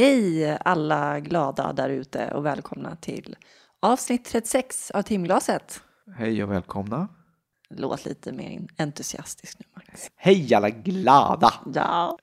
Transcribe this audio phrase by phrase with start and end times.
[0.00, 3.36] Hej alla glada där ute och välkomna till
[3.80, 5.82] avsnitt 36 av timglaset.
[6.16, 7.08] Hej och välkomna.
[7.70, 10.10] Låt lite mer entusiastisk nu Max.
[10.16, 11.54] Hej alla glada!
[11.74, 12.18] Ja,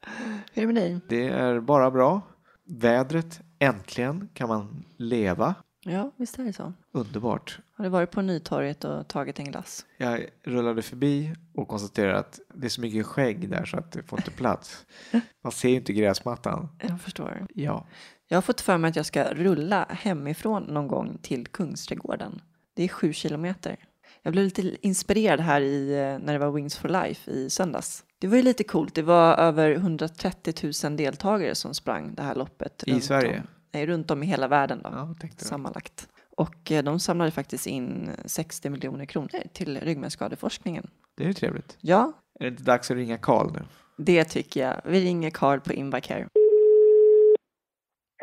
[0.53, 0.99] hur är det med dig?
[1.09, 2.21] Det är bara bra.
[2.67, 5.55] Vädret, äntligen kan man leva.
[5.89, 6.73] Ja, visst är det så.
[6.91, 7.59] Underbart.
[7.73, 9.85] Har du varit på Nytorget och tagit en glass?
[9.97, 14.03] Jag rullade förbi och konstaterade att det är så mycket skägg där så att det
[14.03, 14.85] får inte plats.
[15.43, 16.69] Man ser ju inte gräsmattan.
[16.81, 17.47] Jag förstår.
[17.53, 17.87] Ja,
[18.27, 22.41] Jag har fått för mig att jag ska rulla hemifrån någon gång till Kungsträdgården.
[22.73, 23.77] Det är sju kilometer.
[24.21, 28.03] Jag blev lite inspirerad här i, eh, när det var Wings for Life i söndags.
[28.19, 28.95] Det var ju lite coolt.
[28.95, 32.83] Det var över 130 000 deltagare som sprang det här loppet.
[32.87, 33.39] I Sverige?
[33.39, 36.09] Om, nej, runt om i hela världen då, ja sammanlagt.
[36.37, 40.89] Och eh, de samlade faktiskt in 60 miljoner kronor till ryggmärgsskadeforskningen.
[41.17, 41.77] Det är ju trevligt.
[41.81, 43.59] Ja, Är det inte dags att ringa Karl nu?
[43.97, 44.75] det tycker jag.
[44.85, 46.27] Vi ringer Karl på Invacare.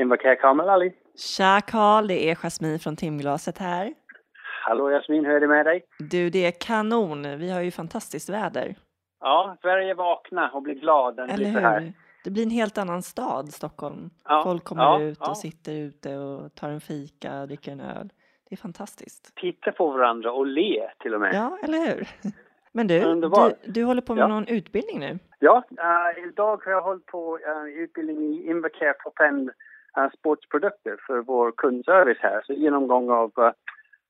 [0.01, 0.93] Invacare Kamal Ali.
[1.37, 3.95] Tja Karl, det är Jasmine från Timglaset här.
[4.67, 5.85] Hallå Jasmin, hur är det med dig?
[5.99, 7.39] Du, det är kanon.
[7.39, 8.75] Vi har ju fantastiskt väder.
[9.21, 11.93] Ja, Sverige vakna och bli glad den Eller lite här.
[12.25, 14.11] Det blir en helt annan stad, Stockholm.
[14.25, 15.35] Ja, Folk kommer ja, ut och ja.
[15.35, 18.13] sitter ute och tar en fika, dricker en öl.
[18.49, 19.35] Det är fantastiskt.
[19.35, 21.35] Titta på varandra och le till och med.
[21.35, 22.09] Ja, eller hur?
[22.73, 23.31] Men du, du,
[23.73, 25.19] du håller på med någon utbildning nu.
[25.39, 29.51] Ja, eh, idag har jag hållit på uh, utbildning i Invacare Top-End
[29.99, 32.43] uh, sportsprodukter för vår kundservice här.
[32.47, 33.51] Så genomgång av uh,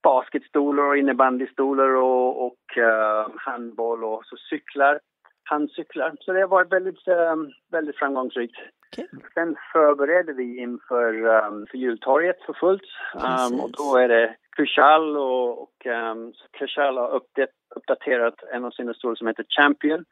[0.05, 5.01] basketstolar och innebandystolar och, och eh, handboll och så cyklar,
[5.45, 6.15] handcyklar.
[6.21, 7.37] Så det har varit väldigt, eh,
[7.71, 8.57] väldigt framgångsrikt.
[8.97, 9.09] Kul.
[9.35, 11.15] Sen förbereder vi inför
[11.47, 12.83] um, för jultorget för fullt.
[13.15, 18.71] Um, och då är det Kushal och, och um, Kushal har uppdat, uppdaterat en av
[18.71, 20.05] sina stolar som heter Champion.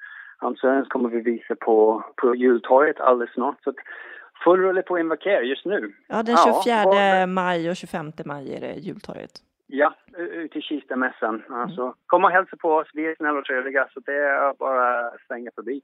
[0.42, 3.62] Um, så den kommer vi visa på, på jultorget alldeles snart.
[3.64, 3.72] Så
[4.44, 5.92] full rulle på Invacare just nu.
[6.08, 9.30] Ja, den Ja, 24 vad- maj och 25 maj är det jultorget.
[9.74, 11.42] Ja, ute i Kistamässan.
[11.48, 12.88] Alltså, kom och hälsa på oss.
[12.94, 15.82] Vi är snälla och trevliga så det är bara att svänga förbi.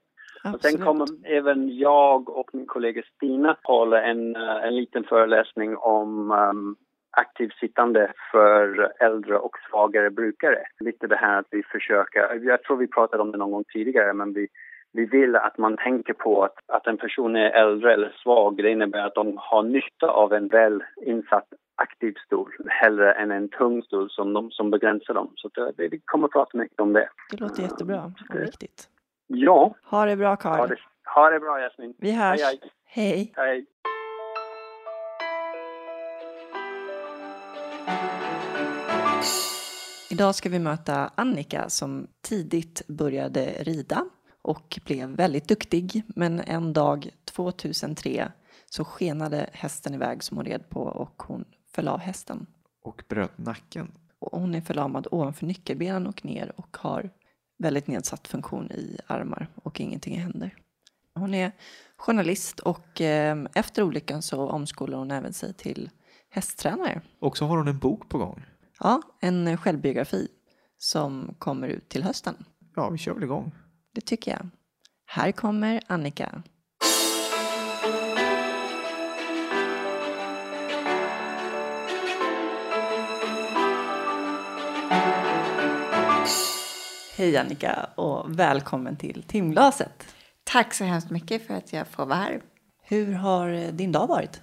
[0.55, 5.77] Och sen kommer även jag och min kollega Stina hålla en, eh, en liten föreläsning
[5.77, 6.77] om um,
[7.11, 10.59] aktivt sittande för äldre och svagare brukare.
[10.81, 14.13] Lite det här att vi försöker, jag tror vi pratade om det någon gång tidigare,
[14.13, 14.49] men vi,
[14.93, 18.57] vi vill att man tänker på att, att en person är äldre eller svag.
[18.57, 23.49] Det innebär att de har nytta av en väl insatt aktiv stol hellre än en
[23.49, 25.33] tung stol som, de, som begränsar dem.
[25.37, 27.09] Så det, vi kommer att prata mycket om det.
[27.31, 28.89] Det låter jättebra och det- viktigt.
[29.27, 30.69] Ja, Ha det bra ha Karl.
[30.69, 30.77] det,
[31.15, 31.95] ha det bra Jasmin.
[31.99, 32.41] Vi hörs.
[32.41, 33.13] Hej, hej.
[33.15, 33.33] Hej.
[33.37, 33.67] hej.
[40.11, 44.05] Idag ska vi möta Annika som tidigt började rida
[44.43, 46.03] och blev väldigt duktig.
[46.09, 48.33] Men en dag 2003
[48.67, 51.45] så skenade hästen iväg som hon red på och hon
[51.79, 52.47] föll av hästen.
[52.83, 53.93] Och bröt nacken.
[54.19, 57.11] Och hon är förlamad ovanför nyckelbenen och ner och har
[57.59, 60.57] väldigt nedsatt funktion i armar och ingenting händer.
[61.15, 61.53] Hon är
[61.97, 65.91] journalist och eh, efter olyckan så omskolar hon även sig till
[66.31, 67.01] hästtränare.
[67.21, 68.45] Och så har hon en bok på gång.
[68.81, 70.29] Ja, en självbiografi
[70.79, 72.45] som kommer ut till hösten.
[72.75, 73.53] Ja, vi kör väl igång.
[73.95, 74.49] Det tycker jag.
[75.07, 76.43] Här kommer Annika.
[87.19, 90.15] Hej Annika och välkommen till timglaset.
[90.45, 92.41] Tack så hemskt mycket för att jag får vara här.
[92.83, 94.41] Hur har eh, din dag varit?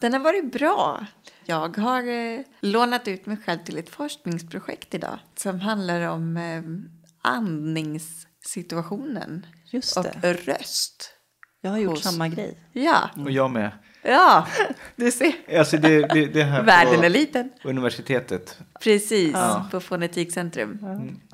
[0.00, 1.06] Den har varit bra.
[1.44, 6.62] Jag har eh, lånat ut mig själv till ett forskningsprojekt idag som handlar om eh,
[7.22, 10.32] andningssituationen Just och det.
[10.32, 11.12] röst.
[11.60, 12.58] Jag har gjort hos- samma grej.
[12.72, 13.70] Ja, Och jag med.
[14.08, 14.46] Ja,
[14.96, 15.32] du ser.
[15.58, 17.50] Alltså det, det, det här Världen är på liten.
[17.64, 18.58] universitetet.
[18.80, 19.66] Precis, Ja.
[19.70, 20.78] på Fonetikcentrum.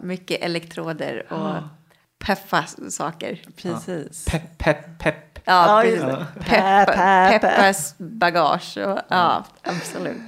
[0.03, 1.55] Mycket elektroder och
[2.26, 3.41] peffa saker.
[3.56, 4.25] Precis.
[4.25, 5.38] Pepp, pepp, pepp.
[5.44, 6.00] Ja, Ja, precis.
[6.00, 6.26] det.
[6.44, 7.41] Peppa, Pepp, pepp.
[7.43, 8.77] Peppas bagage.
[8.79, 10.23] Och, ja, absolut.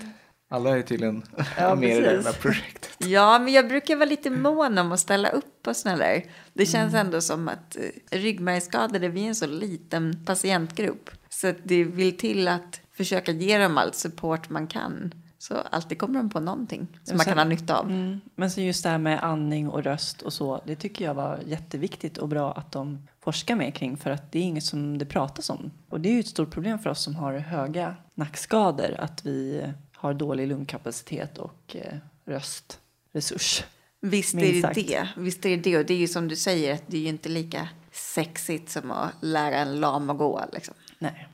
[0.51, 1.23] Alla är tydligen
[1.59, 2.91] Ja, med i det här projektet.
[2.99, 6.23] Ja, men jag brukar vara lite mån om att ställa upp och sådana där.
[6.53, 11.11] Det känns ändå som att eh, ryggmärgsskadade, vi är en så liten patientgrupp.
[11.41, 15.15] Så det vill till att försöka ge dem all support man kan.
[15.39, 17.91] Så alltid kommer de på någonting som man sen- kan ha nytta av.
[17.91, 18.21] Mm.
[18.35, 21.39] Men så just det här med andning och röst och så, det tycker jag var
[21.47, 25.05] jätteviktigt och bra att de forskar mer kring för att det är inget som det
[25.05, 25.71] pratas om.
[25.89, 29.63] Och det är ju ett stort problem för oss som har höga nackskador att vi
[29.93, 33.65] har dålig lungkapacitet och eh, röstresurs.
[34.01, 34.75] Visst är det sagt.
[34.75, 35.09] det.
[35.17, 35.79] Visst är det det.
[35.79, 38.91] Och det är ju som du säger, att det är ju inte lika sexigt som
[38.91, 40.45] att lära en lam att gå.
[40.53, 40.75] Liksom.
[40.99, 41.29] Nej.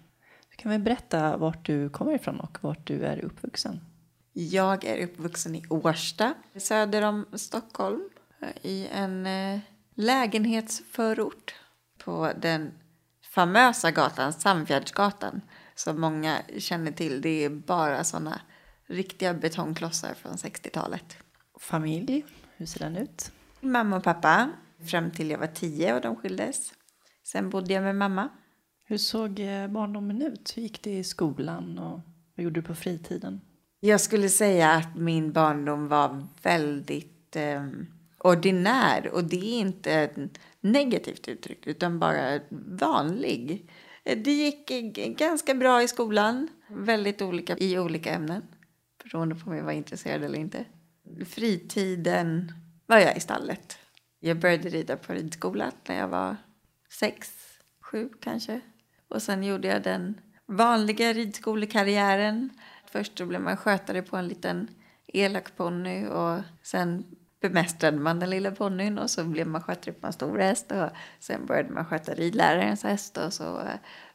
[0.51, 3.81] Du Kan vi berätta vart du kommer ifrån och vart du är uppvuxen?
[4.33, 8.09] Jag är uppvuxen i Årsta, söder om Stockholm,
[8.63, 9.61] i en eh,
[9.95, 11.55] lägenhetsförort
[12.05, 12.73] på den
[13.35, 15.41] famösa gatan, Sandfjärdsgatan,
[15.75, 17.21] som många känner till.
[17.21, 18.41] Det är bara sådana
[18.87, 21.17] riktiga betongklossar från 60-talet.
[21.61, 22.25] Familj,
[22.57, 23.33] hur ser den ut?
[23.61, 24.51] Mamma och pappa,
[24.91, 26.73] fram till jag var tio och de skildes.
[27.25, 28.29] Sen bodde jag med mamma.
[28.93, 30.53] Hur såg eh, barndomen ut?
[30.57, 32.01] Hur gick det i skolan och
[32.37, 33.41] vad gjorde du på fritiden?
[33.81, 37.67] Jag skulle säga att min barndom var väldigt eh,
[38.19, 40.17] ordinär och det är inte ett
[40.61, 42.41] negativt uttryck utan bara
[42.81, 43.71] vanlig.
[44.05, 44.71] Det gick
[45.19, 48.43] ganska bra i skolan, väldigt olika i olika ämnen
[49.05, 50.65] beroende på om jag var intresserad eller inte.
[51.27, 52.53] Fritiden
[52.87, 53.79] var jag i stallet.
[54.21, 56.37] Jag började rida på ridskola när jag var
[56.91, 57.31] sex,
[57.81, 58.61] sju kanske.
[59.13, 62.51] Och sen gjorde jag den vanliga ridskolekarriären.
[62.87, 64.69] Först då blev man skötare på en liten
[65.07, 67.05] elak ponny och sen
[67.41, 70.89] bemästrade man den lilla ponnyn och så blev man skötare på en stor häst och
[71.21, 73.61] sen började man sköta ridlärarens häst och så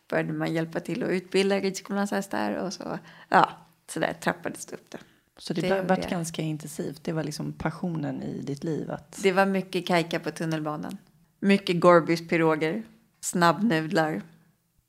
[0.09, 3.49] började man hjälpa till att utbilda ridskolans hästar och så, ja,
[3.89, 4.97] så där trappades det upp det.
[5.37, 6.09] Så det, Det jag.
[6.09, 7.03] ganska intensivt.
[7.03, 8.91] Det var liksom passionen i ditt liv.
[8.91, 9.23] Att...
[9.23, 10.97] Det var mycket kajka på tunnelbanan.
[11.39, 12.83] Mycket Gorbys piroger,
[13.21, 14.21] snabbnudlar.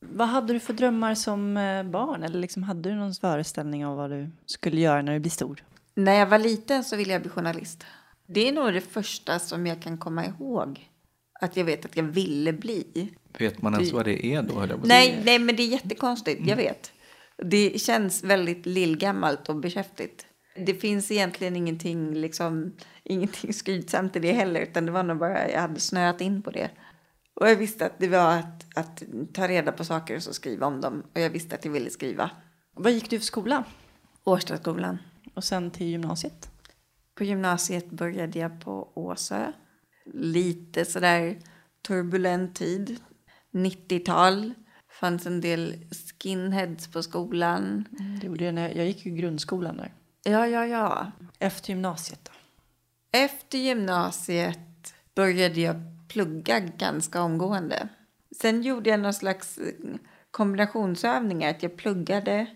[0.01, 2.23] Vad hade du för drömmar som eh, barn?
[2.23, 5.65] Eller liksom, hade du någon föreställning av vad du skulle göra när du blir stor?
[5.95, 7.85] När jag var liten så ville jag bli journalist.
[8.27, 10.89] Det är nog det första som jag kan komma ihåg
[11.41, 13.13] att jag vet att jag ville bli.
[13.39, 14.55] Vet man ens vad det är då?
[14.55, 14.77] säga.
[14.85, 16.93] Nej, nej, men det är jättekonstigt, jag vet.
[17.37, 20.27] Det känns väldigt lillgammalt och beskäftigt.
[20.67, 25.51] Det finns egentligen ingenting, liksom, ingenting skrytsamt i det heller, utan det var nog bara
[25.51, 26.71] jag hade snöat in på det.
[27.41, 29.03] Och jag visste att det var att, att
[29.35, 31.03] ta reda på saker och så skriva om dem.
[31.15, 32.31] Och jag visste att jag ville skriva.
[32.77, 33.65] Vad gick du för skola?
[34.25, 34.99] Årstadsskolan.
[35.35, 36.51] Och sen till gymnasiet?
[37.15, 39.53] På gymnasiet började jag på Åsö.
[40.15, 41.39] Lite sådär
[41.87, 43.01] turbulent tid.
[43.53, 44.55] 90-tal.
[45.01, 45.87] Fanns en del
[46.23, 47.85] skinheads på skolan.
[48.21, 49.95] Det gjorde jag, när jag gick ju grundskolan där.
[50.25, 51.13] Ja, ja, ja.
[51.39, 52.33] Efter gymnasiet då?
[53.19, 57.89] Efter gymnasiet började jag plugga ganska omgående.
[58.41, 59.75] Sen gjorde jag någon slags eh,
[60.31, 61.51] kombinationsövningar.
[61.51, 62.47] Att jag pluggade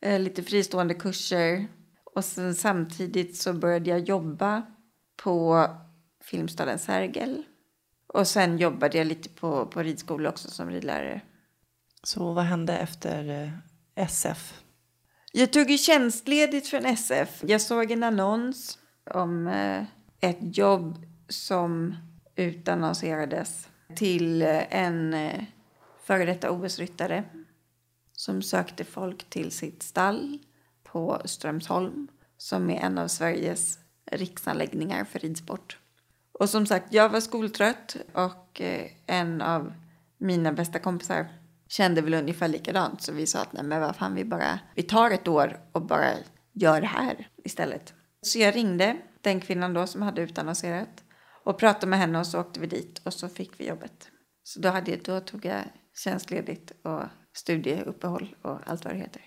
[0.00, 1.68] eh, lite fristående kurser.
[2.14, 4.62] Och sen samtidigt så började jag jobba
[5.16, 5.66] på
[6.24, 7.42] Filmstaden Sergel.
[8.06, 11.20] Och sen jobbade jag lite på, på ridskola också som ridlärare.
[12.02, 13.50] Så vad hände efter eh,
[13.94, 14.62] SF?
[15.32, 17.42] Jag tog ju tjänstledigt från SF.
[17.46, 18.78] Jag såg en annons
[19.10, 19.84] om eh,
[20.20, 21.96] ett jobb som
[22.36, 25.44] utannonserades till eh, en eh,
[26.04, 27.24] före detta OS-ryttare
[28.12, 30.38] som sökte folk till sitt stall
[30.82, 33.78] på Strömsholm som är en av Sveriges
[34.10, 35.78] riksanläggningar för ridsport.
[36.32, 39.72] Och som sagt, jag var skoltrött och eh, en av
[40.18, 41.26] mina bästa kompisar
[41.68, 43.02] kände väl ungefär likadant.
[43.02, 45.82] Så vi sa att nej men vad fan, vi bara, vi tar ett år och
[45.82, 46.10] bara
[46.52, 47.94] gör det här istället.
[48.22, 51.01] Så jag ringde den kvinnan då som hade utannonserat
[51.44, 54.08] och pratade med henne och så åkte vi dit och så fick vi jobbet.
[54.42, 55.62] Så då, hade, då tog jag
[56.04, 57.02] tjänstledigt och
[57.34, 59.22] studieuppehåll och allt vad det heter.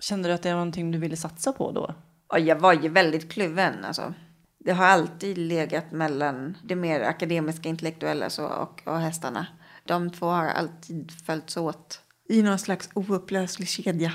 [0.00, 1.94] Kände du att det var någonting du ville satsa på då?
[2.32, 3.84] Och jag var ju väldigt kluven.
[3.84, 4.14] Alltså.
[4.58, 9.46] Det har alltid legat mellan det mer akademiska, intellektuella så, och, och hästarna.
[9.84, 14.12] De två har alltid följts åt i någon slags oupplöslig kedja.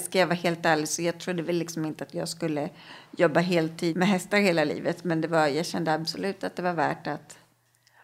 [0.00, 2.70] Ska jag vara helt ärlig så jag trodde väl liksom inte att jag skulle
[3.10, 5.04] jobba heltid med hästar hela livet.
[5.04, 7.38] Men det var, jag kände absolut att det var värt att...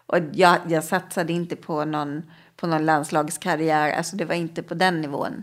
[0.06, 3.92] Och jag, jag satsade inte på någon, på någon landslagskarriär.
[3.92, 5.42] Alltså det var inte på den nivån.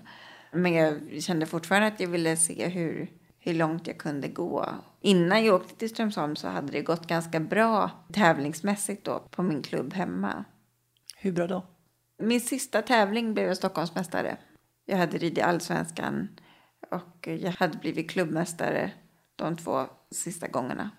[0.51, 4.69] Men jag kände fortfarande att jag ville se hur, hur långt jag kunde gå.
[5.01, 9.61] Innan jag åkte till Strömsholm så hade det gått ganska bra tävlingsmässigt då på min
[9.61, 10.43] klubb hemma.
[11.17, 11.65] Hur bra då?
[12.19, 14.37] Min sista tävling blev jag Stockholmsmästare.
[14.89, 16.27] Jag hade ridit allsvenskan
[16.91, 18.91] och jag hade blivit klubbmästare
[19.35, 20.89] de två sista gångerna.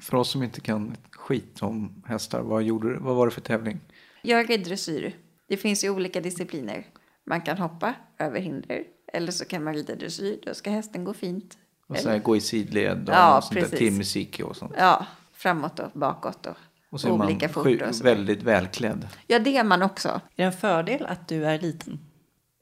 [0.00, 3.40] För oss som inte kan skit om hästar, vad, gjorde, du- vad var det för
[3.40, 3.80] tävling?
[4.22, 5.16] Jag är dressyr.
[5.48, 6.86] Det finns ju olika discipliner.
[7.26, 10.40] Man kan hoppa över hinder eller så kan man rida dressyr.
[10.46, 11.58] Då ska hästen gå fint.
[11.86, 13.78] Och så här, gå i sidled och Ja, sånt där, precis.
[13.78, 14.72] till musik och sånt.
[14.78, 16.56] Ja, framåt och bakåt och,
[16.90, 18.04] Och så är olika man fort och så.
[18.04, 19.08] väldigt välklädd.
[19.26, 20.08] Ja, det är man också.
[20.08, 21.98] Är det en fördel att du är liten?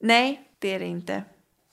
[0.00, 1.24] Nej, det är det inte.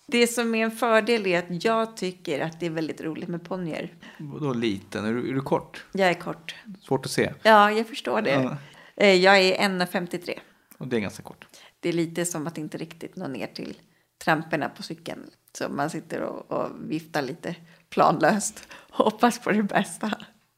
[0.08, 3.44] Det som är en fördel är att jag tycker att det är väldigt roligt med
[3.44, 3.94] ponnyer.
[4.20, 5.06] Vadå liten?
[5.06, 5.86] Är du, är du kort?
[5.92, 6.56] Jag är kort.
[6.82, 7.34] Svårt att se.
[7.44, 8.32] Ja, jag förstår det.
[8.32, 8.58] Ja.
[8.96, 10.40] Eh, Jag är 1,53.
[10.78, 11.46] Och det är ganska kort.
[11.80, 13.78] Det är lite som att inte riktigt nå ner till
[14.24, 15.30] tramporna på cykeln.
[15.58, 17.56] Så man sitter och, och viftar lite
[17.90, 20.12] planlöst och hoppas på det bästa.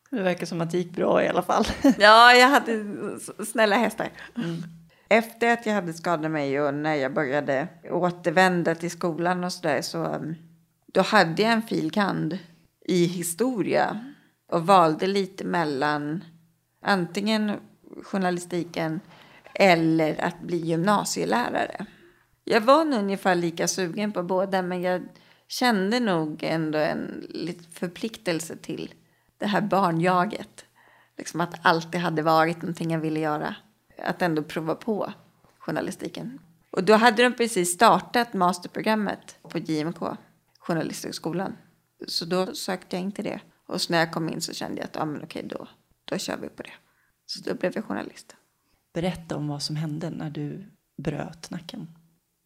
[0.09, 1.65] Det verkar som att det gick bra i alla fall.
[1.97, 2.85] Ja, jag hade
[3.45, 4.09] snälla hästar.
[4.35, 4.63] Mm.
[5.09, 9.81] Efter att jag hade skadat mig och när jag började återvända till skolan och sådär
[9.81, 10.35] så um,
[10.85, 12.39] då hade jag en filkand
[12.85, 14.13] i historia
[14.51, 16.23] och valde lite mellan
[16.81, 17.51] antingen
[18.03, 18.99] journalistiken
[19.53, 21.85] eller att bli gymnasielärare.
[22.43, 25.07] Jag var nog ungefär lika sugen på båda men jag
[25.47, 27.27] kände nog ändå en
[27.73, 28.93] förpliktelse till
[29.37, 30.65] det här barnjaget.
[31.17, 33.55] Liksom att alltid hade varit någonting jag ville göra.
[34.03, 35.13] Att ändå prova på
[35.59, 36.39] journalistiken.
[36.71, 39.99] Och då hade de precis startat masterprogrammet på JMK,
[40.59, 41.57] Journalisthögskolan.
[42.07, 43.39] Så då sökte jag in till det.
[43.67, 45.67] Och så när jag kom in så kände jag att ja, men okej, då,
[46.05, 46.73] då kör vi på det.
[47.25, 48.35] Så då blev jag journalist.
[48.93, 51.87] Berätta om vad som hände när du bröt nacken.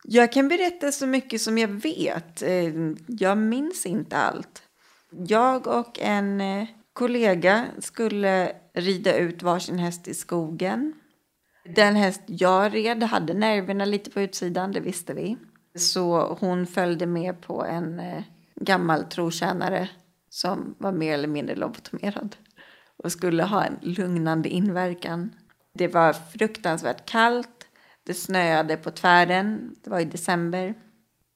[0.04, 2.42] Jag kan berätta så mycket som jag vet.
[2.42, 2.74] Eh,
[3.08, 4.64] jag minns inte allt.
[5.12, 10.94] Jag och en eh, kollega skulle rida ut varsin häst i skogen.
[11.64, 15.38] Den häst jag red hade nerverna lite på utsidan, det visste vi.
[15.76, 18.24] Så hon följde med på en eh,
[18.56, 19.90] gammal trotjänare
[20.30, 22.36] som var mer eller mindre lobotomerad
[23.04, 25.30] och skulle ha en lugnande inverkan.
[25.74, 27.68] Det var fruktansvärt kallt,
[28.04, 30.76] det snöade på tvären, det var i december.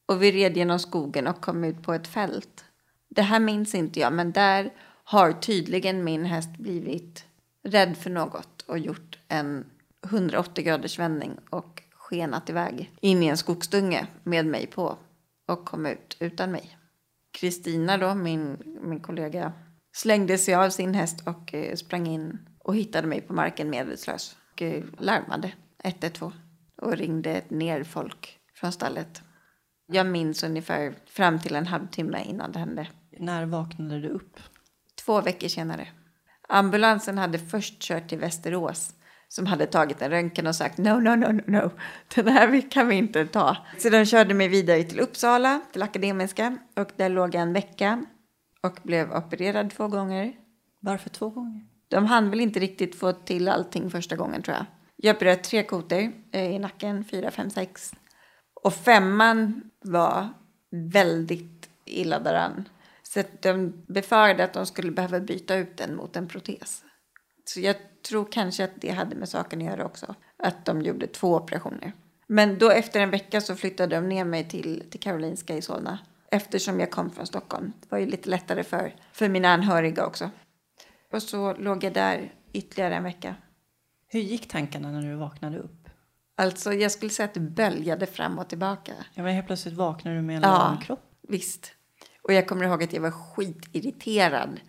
[0.06, 2.66] Och vi red genom skogen och kom ut på ett fält.
[3.10, 7.26] Det här minns inte jag, men där har tydligen min häst blivit
[7.64, 9.66] rädd för något och gjort en
[10.06, 14.98] 180 graders vändning och skenat iväg in i en skogsdunge med mig på
[15.48, 16.78] och kom ut utan mig.
[17.40, 19.54] Kristina då, min, min kollega,
[19.94, 24.36] slängde sig av sin häst och eh, sprang in och hittade mig på marken medvetslös
[24.54, 25.52] och eh, larmade
[25.84, 26.32] 112
[26.82, 29.22] och ringde ner folk från stallet.
[29.88, 32.88] Jag minns ungefär fram till en halvtimme innan det hände.
[33.20, 34.40] När vaknade du upp?
[35.06, 35.88] Två veckor senare.
[36.50, 38.95] Ambulansen hade först kört till Västerås
[39.28, 41.72] som hade tagit en röntgen och sagt no, no, no, no, no,
[42.16, 43.58] den här kan vi inte ta.
[43.78, 48.06] Så de körde mig vidare till Uppsala, till Akademiska och där låg jag en vecka
[48.62, 50.34] och blev opererad två gånger.
[50.80, 51.62] Varför två gånger?
[51.88, 54.66] De hann väl inte riktigt få till allting första gången tror jag.
[54.96, 57.94] Jag bröt tre kotor eh, i nacken, fyra, fem, sex.
[58.64, 60.30] Och femman var
[60.72, 62.70] väldigt illa däran.
[63.04, 66.84] Så de befarade att de skulle behöva byta ut den mot en protes.
[67.46, 67.76] Så jag
[68.06, 70.16] tror kanske att det hade med saken att göra också.
[70.38, 71.94] Att de gjorde två operationer.
[72.28, 76.00] Men då efter en vecka så flyttade de ner mig till, till Karolinska i Solna.
[76.32, 77.74] Eftersom jag kom från Stockholm.
[77.82, 80.30] Det var ju lite lättare för, för mina anhöriga också.
[81.12, 83.36] Och så låg jag där ytterligare en vecka.
[84.08, 85.90] Hur gick tankarna när du vaknade upp?
[86.38, 88.92] Alltså jag skulle säga att det böljade fram och tillbaka.
[89.14, 90.78] Ja, men helt plötsligt vaknade du med en Ja.
[90.84, 91.12] kropp.
[91.28, 91.72] Visst.
[92.22, 94.60] Och jag kommer ihåg att jag var skitirriterad.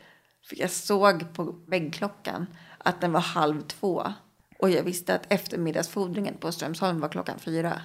[0.48, 2.46] För jag såg på väggklockan
[2.86, 4.12] att den var halv två.
[4.58, 7.80] Och jag visste att eftermiddagsfodringen på Strömsholm var klockan fyra.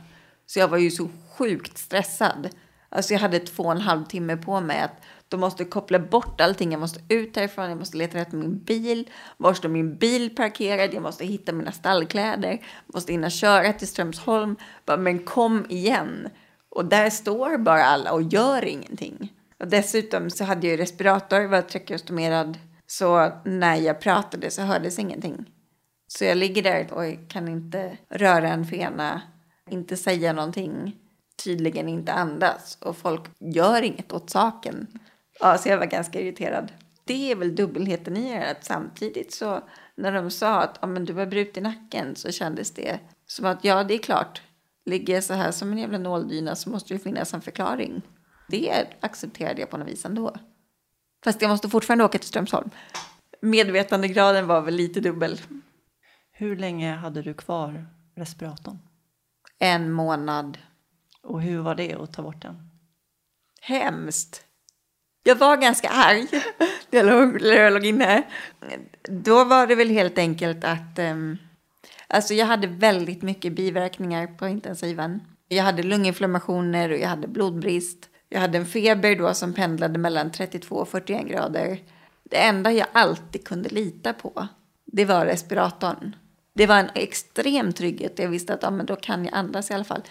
[0.45, 2.49] Så jag var ju så sjukt stressad.
[2.89, 6.41] Alltså jag hade två och en halv timme på mig att de måste koppla bort
[6.41, 6.71] allting.
[6.71, 9.09] Jag måste ut härifrån, jag måste leta rätt min bil.
[9.37, 10.93] Var står min bil parkerad?
[10.93, 12.51] Jag måste hitta mina stallkläder.
[12.51, 14.55] Jag måste hinna köra till Strömsholm.
[14.85, 16.29] Bara, men kom igen.
[16.69, 19.33] Och där står bara alla och gör ingenting.
[19.59, 22.57] Och dessutom så hade jag ju respirator, var trakeostomerad.
[22.91, 25.45] Så när jag pratade så hördes ingenting.
[26.07, 29.21] Så jag ligger där och kan inte röra en fena,
[29.69, 30.95] inte säga någonting,
[31.43, 32.77] tydligen inte andas.
[32.81, 34.87] Och folk gör inget åt saken.
[35.39, 36.71] Ja, så jag var ganska irriterad.
[37.05, 39.63] Det är väl dubbelheten i det, att samtidigt så
[39.95, 43.63] när de sa att ah, men du har brutit nacken så kändes det som att
[43.63, 44.41] ja, det är klart.
[44.85, 48.01] Ligger jag så här som en jävla nåldyna så måste det finnas en förklaring.
[48.47, 50.35] Det accepterade jag på något vis ändå.
[51.23, 52.69] Fast jag måste fortfarande åka till Strömsholm.
[53.41, 55.41] Medvetandegraden var väl lite dubbel.
[56.31, 57.85] Hur länge hade du kvar
[58.15, 58.79] respiratorn?
[59.59, 60.57] En månad.
[61.23, 62.69] Och hur var det att ta bort den?
[63.61, 64.45] Hemskt.
[65.23, 66.27] Jag var ganska arg
[66.89, 66.99] när
[67.53, 68.23] jag låg, inne.
[69.03, 70.99] Då var det väl helt enkelt att...
[70.99, 71.37] Um,
[72.07, 75.21] alltså jag hade väldigt mycket biverkningar på intensiven.
[75.47, 78.10] Jag hade lunginflammationer och jag hade blodbrist.
[78.33, 81.79] Jag hade en feber då som pendlade mellan 32 och 41 grader.
[82.23, 84.47] Det enda jag alltid kunde lita på,
[84.85, 86.15] det var respiratorn.
[86.53, 88.19] Det var en extrem trygghet.
[88.19, 90.01] Jag visste att ja, men då kan jag andas i alla fall.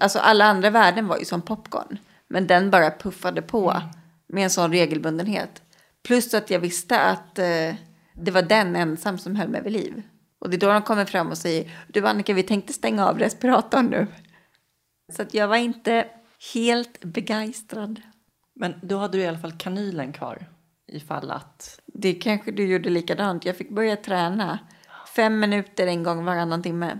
[0.00, 1.98] Alltså alla andra värden var ju som popcorn.
[2.28, 3.82] Men den bara puffade på
[4.26, 5.62] med en sån regelbundenhet.
[6.04, 7.74] Plus att jag visste att eh,
[8.14, 10.02] det var den ensam som höll mig vid liv.
[10.38, 13.18] Och det är då de kommer fram och säger, du Annika vi tänkte stänga av
[13.18, 14.06] respiratorn nu.
[15.12, 16.06] Så att jag var inte
[16.54, 18.00] Helt begeistrad.
[18.54, 20.46] Men då hade du i alla fall kanylen kvar
[20.86, 21.80] ifall att...
[21.86, 23.44] Det kanske du gjorde likadant.
[23.44, 24.58] Jag fick börja träna
[25.16, 26.98] fem minuter en gång varannan timme.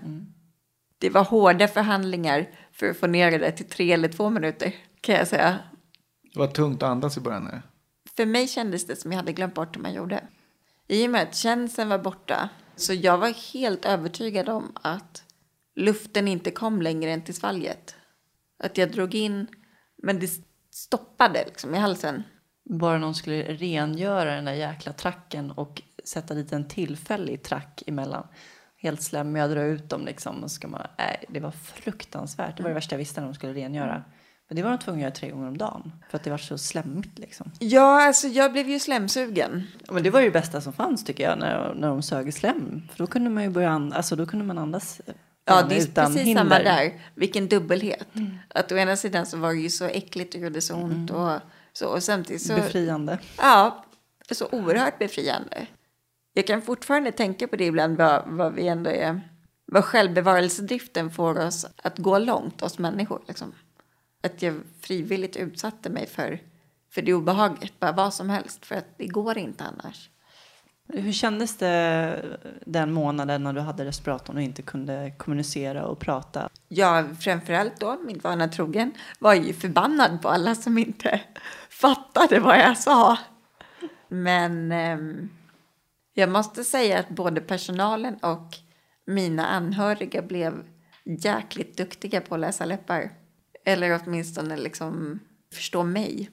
[0.99, 5.14] Det var hårda förhandlingar för att få ner det till tre eller två minuter kan
[5.14, 5.59] jag säga.
[6.33, 7.47] Det var tungt att andas i början.
[7.47, 7.62] eller?
[8.16, 10.25] För mig kändes det som jag hade glömt bort hur man gjorde.
[10.88, 15.25] I och med att känseln var borta så jag var helt övertygad om att
[15.75, 17.95] luften inte kom längre än till svalget.
[18.58, 19.46] Att jag drog in,
[20.02, 20.30] men det
[20.70, 22.22] stoppade liksom i halsen.
[22.64, 28.26] Bara någon skulle rengöra den där jäkla tracken och sätta dit en tillfällig track emellan.
[28.76, 30.42] Helt slemmiga, dra ut dem liksom.
[30.42, 32.56] Och ska man, nej, det var fruktansvärt.
[32.56, 34.04] Det var det värsta jag visste när de skulle rengöra.
[34.48, 35.92] Men det var de tvungna att göra tre gånger om dagen.
[36.10, 37.52] För att det var så slemmigt liksom.
[37.58, 39.66] Ja, alltså jag blev ju slemsugen.
[39.90, 41.38] Men det var ju det bästa som fanns tycker jag.
[41.38, 42.82] När, när de sög slem.
[42.90, 43.96] För då kunde man ju börja andas.
[43.96, 45.00] Alltså då kunde man andas.
[45.49, 46.43] Ja, det är precis hinder.
[46.43, 47.00] samma där.
[47.15, 48.09] Vilken dubbelhet.
[48.49, 51.11] Att å ena sidan så var det ju så äckligt och gjorde så ont.
[51.11, 51.41] Och,
[51.73, 52.55] så, och samtidigt så...
[52.55, 53.19] Befriande.
[53.38, 53.85] Ja,
[54.31, 55.67] så oerhört befriande.
[56.33, 59.21] Jag kan fortfarande tänka på det ibland, vad, vad vi ändå är...
[59.67, 63.23] Vad självbevarelsedriften får oss att gå långt, oss människor.
[63.29, 63.53] Liksom.
[64.23, 66.41] Att jag frivilligt utsatte mig för,
[66.91, 70.11] för det obehaget, bara vad som helst, för att det går inte annars.
[70.88, 76.49] Hur kändes det den månaden när du hade respiratorn och inte kunde kommunicera och prata?
[76.69, 81.21] Jag framförallt då, min vana trogen, var ju förbannad på alla som inte
[81.71, 83.19] fattade vad jag sa.
[84.09, 85.28] Men ehm,
[86.14, 88.55] jag måste säga att både personalen och
[89.07, 90.64] mina anhöriga blev
[91.05, 93.11] jäkligt duktiga på att läsa läppar.
[93.64, 95.21] Eller åtminstone liksom
[95.54, 96.30] förstå mig.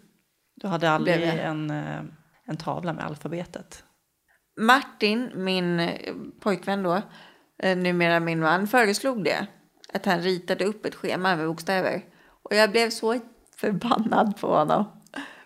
[0.55, 2.01] Du hade aldrig en, eh,
[2.45, 3.83] en tavla med alfabetet.
[4.57, 7.01] Martin, min eh, pojkvän då,
[7.63, 9.47] eh, numera min man, föreslog det.
[9.93, 12.01] Att han ritade upp ett schema med bokstäver.
[12.43, 13.19] Och jag blev så
[13.57, 14.85] förbannad på honom.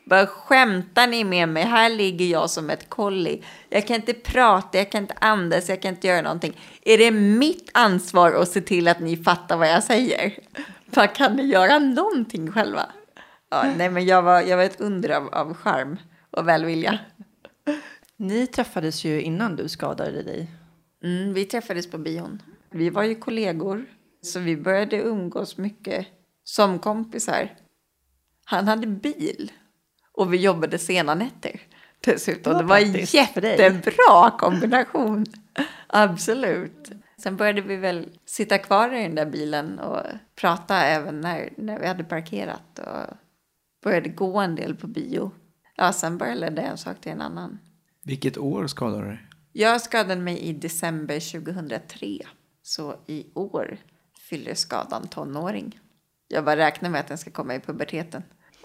[0.06, 1.64] Bara skämtar ni med mig?
[1.64, 3.44] Här ligger jag som ett kolli.
[3.70, 6.60] Jag kan inte prata, jag kan inte andas, jag kan inte göra någonting.
[6.82, 10.34] Är det mitt ansvar att se till att ni fattar vad jag säger?
[10.86, 12.86] Vad kan ni göra någonting själva?
[13.50, 15.98] Ja, nej, men jag var, jag var ett under av, av charm
[16.32, 17.00] och välvilja.
[18.18, 20.52] Ni träffades ju innan du skadade dig.
[21.04, 22.42] Mm, vi träffades på bion.
[22.72, 23.86] Vi var ju kollegor,
[24.22, 26.08] så vi började umgås mycket
[26.44, 27.56] som kompisar.
[28.46, 29.52] Han hade bil
[30.12, 31.62] och vi jobbade sena nätter
[32.00, 32.54] dessutom.
[32.54, 33.60] Det Det var var, praktiskt för dig.
[33.60, 35.26] jättebra kombination.
[35.88, 36.92] Absolut.
[37.18, 40.02] Sen började vi väl sitta kvar i den där bilen och
[40.36, 43.16] prata även när, när vi hade parkerat och
[43.84, 45.32] började gå en del på bio.
[45.76, 47.60] Ja, sen bara ledde en sak till en annan.
[48.08, 49.28] Vilket år skadade du dig?
[49.54, 52.20] Jag skadade mig i december 2003.
[52.64, 53.78] Så i år
[54.30, 55.80] fyller skadan tonåring.
[56.28, 58.24] Jag bara räknar med att den ska komma i puberteten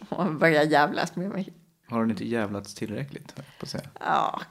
[0.09, 1.53] och börja jävlas med mig.
[1.87, 3.35] Har den inte jävlats tillräckligt?
[3.35, 3.89] På att säga.
[4.01, 4.43] Ja,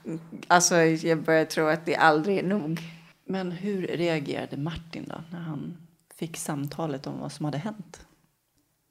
[0.48, 2.80] alltså jag börjar tro att det aldrig är nog.
[3.26, 5.78] Men hur reagerade Martin då när han
[6.16, 8.06] fick samtalet om vad som hade hänt?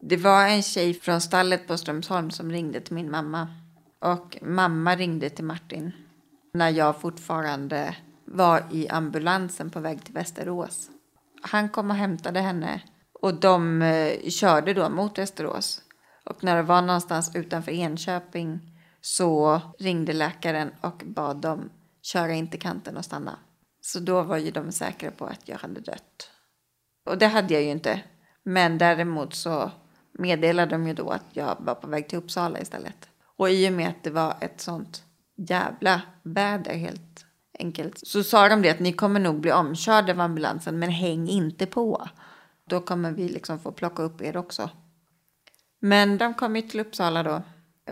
[0.00, 3.48] Det var en tjej från stallet på Strömsholm som ringde till min mamma.
[4.00, 5.92] Och mamma ringde till Martin
[6.54, 10.90] när jag fortfarande var i ambulansen på väg till Västerås.
[11.42, 12.82] Han kom och hämtade henne
[13.20, 15.82] och de eh, körde då mot Västerås.
[16.24, 18.60] Och när det var någonstans utanför Enköping
[19.00, 21.70] så ringde läkaren och bad dem
[22.02, 23.38] köra in till kanten och stanna.
[23.80, 26.30] Så då var ju de säkra på att jag hade dött.
[27.06, 28.02] Och det hade jag ju inte.
[28.42, 29.70] Men däremot så
[30.12, 33.09] meddelade de ju då att jag var på väg till Uppsala istället.
[33.40, 35.02] Och i och med att det var ett sånt
[35.36, 37.24] jävla väder helt
[37.58, 41.28] enkelt så sa de det att ni kommer nog bli omkörda av ambulansen men häng
[41.28, 42.08] inte på.
[42.64, 44.70] Då kommer vi liksom få plocka upp er också.
[45.80, 47.42] Men de kom ju till Uppsala då.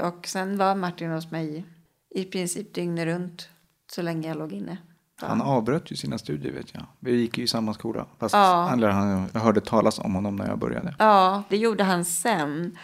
[0.01, 1.65] Och sen var Martin hos mig
[2.11, 3.49] i princip dygnet runt
[3.93, 4.79] så länge jag låg inne.
[5.21, 6.83] Han avbröt ju sina studier vet jag.
[7.01, 8.07] Vi gick ju i samma skola.
[8.19, 8.69] Fast Ja.
[8.71, 10.95] han, jag hörde talas om honom när jag började.
[10.99, 12.79] Ja, det gjorde han sen.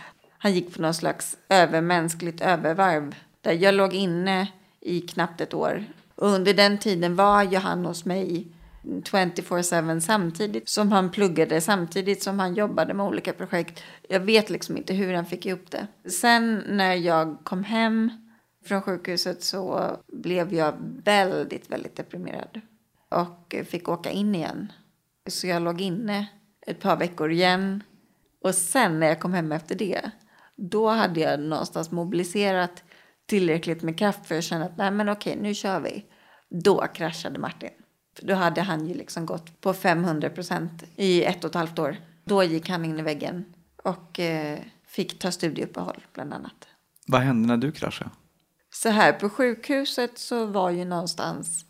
[0.44, 3.14] Han gick på någon slags övermänskligt övervarv.
[3.40, 5.84] Där jag låg inne i knappt ett år.
[6.14, 8.46] Och under den tiden var ju han hos mig
[8.82, 13.82] 24-7 samtidigt som han pluggade, samtidigt som han jobbade med olika projekt.
[14.08, 16.10] Jag vet liksom inte hur han fick ihop det.
[16.10, 18.10] Sen när jag kom hem
[18.64, 22.60] från sjukhuset så blev jag väldigt, väldigt deprimerad.
[23.08, 24.72] Och fick åka in igen.
[25.26, 26.26] Så jag låg inne
[26.66, 27.82] ett par veckor igen.
[28.42, 30.10] Och sen när jag kom hem efter det,
[30.56, 32.82] då hade jag någonstans mobiliserat
[33.26, 36.04] tillräckligt med kraft för att känna att nej men okej, nu kör vi.
[36.50, 37.70] Då kraschade Martin.
[38.18, 41.78] För då hade han ju liksom gått på 500 procent i ett och ett halvt
[41.78, 41.96] år.
[42.24, 43.44] Då gick han in i väggen.
[43.82, 46.68] Och eh, fick ta studieuppehåll bland annat.
[47.06, 48.10] Vad hände när du kraschade?
[48.70, 51.64] Så här, på sjukhuset så var ju någonstans,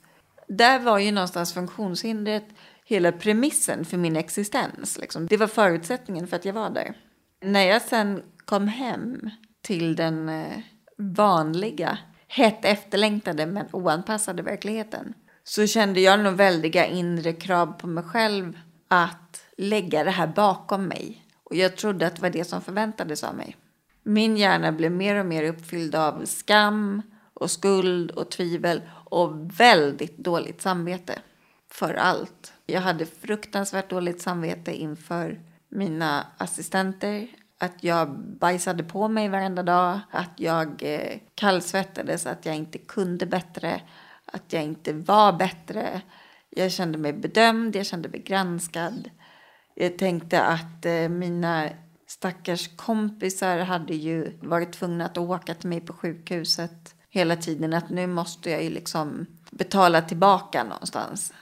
[0.49, 2.45] där var ju någonstans funktionshindret
[2.85, 4.99] hela premissen för min existens.
[4.99, 5.27] Liksom.
[5.27, 6.97] Det var förutsättningen för att jag var där.
[7.41, 9.31] När jag sen kom hem
[9.63, 10.59] till den eh,
[10.99, 18.05] vanliga, hett efterlängtade men oanpassade verkligheten så kände jag nog väldiga inre krav på mig
[18.05, 21.27] själv att lägga det här bakom mig.
[21.45, 23.57] Och jag trodde att det var det som förväntades av mig.
[24.03, 27.03] Min hjärna blev mer och mer uppfylld av skam
[27.35, 31.19] och skuld och tvivel och väldigt dåligt samvete
[31.71, 32.53] för allt.
[32.67, 37.29] Jag hade fruktansvärt dåligt samvete inför mina assistenter.
[37.65, 40.01] Att jag bajsade på mig varenda dag.
[40.11, 43.81] Att jag eh, kallsvettades, att jag inte kunde bättre.
[44.27, 46.03] Att jag inte var bättre.
[46.51, 49.11] Jag kände mig bedömd, jag kände mig granskad.
[49.75, 51.69] Jag tänkte att eh, mina
[52.07, 57.75] stackars kompisar hade ju varit tvungna att åka till mig på sjukhuset hela tiden.
[57.75, 61.33] Att nu måste jag ju liksom betala tillbaka någonstans.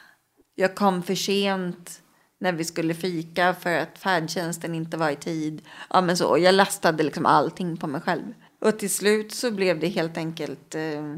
[0.54, 2.01] Jag kom för sent
[2.42, 5.62] när vi skulle fika för att färdtjänsten inte var i tid.
[5.90, 6.38] Ja, men så.
[6.38, 8.22] Jag lastade liksom allting på mig själv.
[8.60, 11.16] Och till slut så blev det helt enkelt, eh,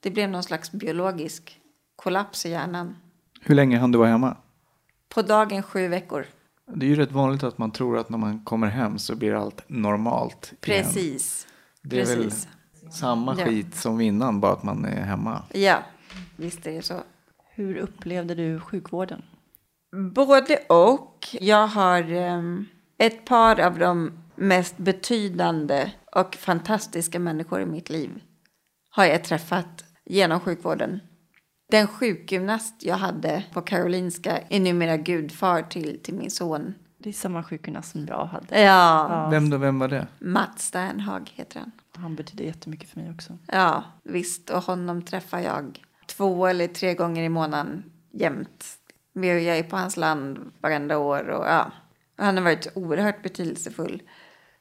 [0.00, 1.60] det blev någon slags biologisk
[1.96, 2.96] kollaps i hjärnan.
[3.40, 4.36] Hur länge hann du vara hemma?
[5.08, 6.26] På dagen sju veckor.
[6.74, 9.34] Det är ju rätt vanligt att man tror att när man kommer hem så blir
[9.34, 10.44] allt normalt.
[10.66, 10.84] igen.
[10.84, 11.46] Precis.
[11.82, 12.46] Det är Precis.
[12.82, 13.44] väl samma Ja.
[13.46, 15.42] skit som innan, bara att man är hemma.
[15.52, 15.78] Ja,
[16.36, 16.94] visst är det så.
[17.54, 19.22] Hur upplevde du sjukvården?
[20.14, 21.26] Både och.
[21.32, 22.66] Jag har em,
[22.98, 28.20] ett par av de mest betydande och fantastiska människor i mitt liv
[28.96, 31.00] har jag träffat genom sjukvården.
[31.70, 36.74] Den sjukgymnast jag hade på Karolinska är numera gudfar till, till min son.
[36.98, 38.60] Det är samma sjukgymnast som jag hade.
[38.60, 40.06] Ja, Vem då, vem var det?
[40.18, 41.72] Mats Sternhag heter han.
[41.96, 43.38] Han betyder jättemycket för mig också.
[43.46, 44.50] Ja, visst.
[44.50, 48.75] Och honom träffar jag två eller tre gånger i månaden jämt.
[49.24, 51.72] Jag är på hans land varenda år och ja.
[52.16, 54.02] Han har varit oerhört betydelsefull.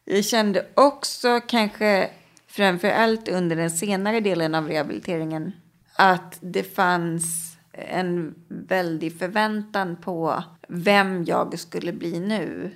[0.06, 2.10] Jag kände också kanske
[2.48, 5.52] framför allt under den senare delen av rehabiliteringen
[5.96, 12.72] att det fanns en väldig förväntan på vem jag skulle bli nu.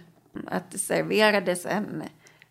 [0.47, 2.03] Att det serverades en,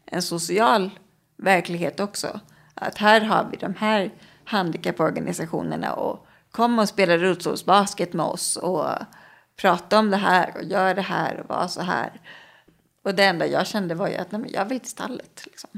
[0.06, 0.90] en social
[1.36, 2.40] verklighet också.
[2.74, 4.10] Att här har vi de här
[4.44, 6.27] handikapporganisationerna och
[6.58, 8.88] kom och spela rullstolsbasket med oss och
[9.56, 12.20] prata om det här och gör det här och var så här.
[13.04, 15.42] Och det enda jag kände var ju att nej, men jag vill till stallet.
[15.46, 15.70] Liksom.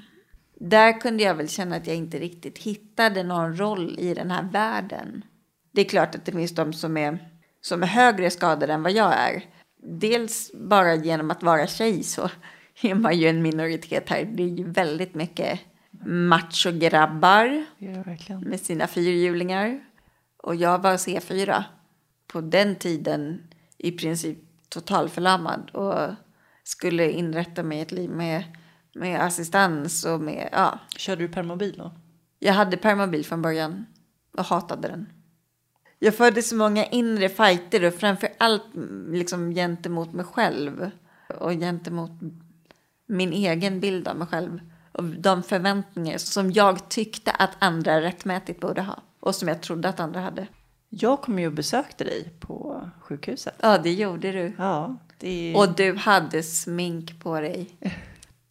[0.61, 4.43] Där kunde jag väl känna att jag inte riktigt hittade någon roll i den här
[4.43, 5.25] världen.
[5.73, 7.19] Det är klart att det finns de som är,
[7.61, 9.45] som är högre skadade än vad jag är.
[9.83, 12.31] Dels bara genom att vara tjej så
[12.83, 14.25] är man ju en minoritet här.
[14.25, 15.61] Det är ju väldigt mycket
[16.07, 17.65] macho-grabbar
[18.05, 18.41] verkligen.
[18.41, 19.90] med sina fyrhjulingar.
[20.43, 21.65] Och jag var C4
[22.27, 23.43] på den tiden
[23.79, 26.15] i princip totalförlamad och
[26.65, 28.45] skulle inrätta mig ett liv med,
[28.93, 30.79] med assistans och med, ja.
[30.97, 31.93] Körde du permobil då?
[32.39, 33.87] Jag hade permobil från början
[34.39, 35.07] och hatade den.
[35.99, 40.91] Jag förde så många inre fighter och framför allt mm, liksom gentemot mig själv
[41.39, 42.11] och gentemot
[43.07, 44.61] min egen bild av mig själv
[44.93, 49.89] och de förväntningar som jag tyckte att andra rättmätigt borde ha och som jag trodde
[49.89, 50.47] att andra hade.
[50.89, 53.55] Jag kom ju och besökte dig på sjukhuset.
[53.61, 54.53] Ja, det gjorde du.
[54.59, 55.55] Ja, det...
[55.57, 57.71] Och du hade smink på dig.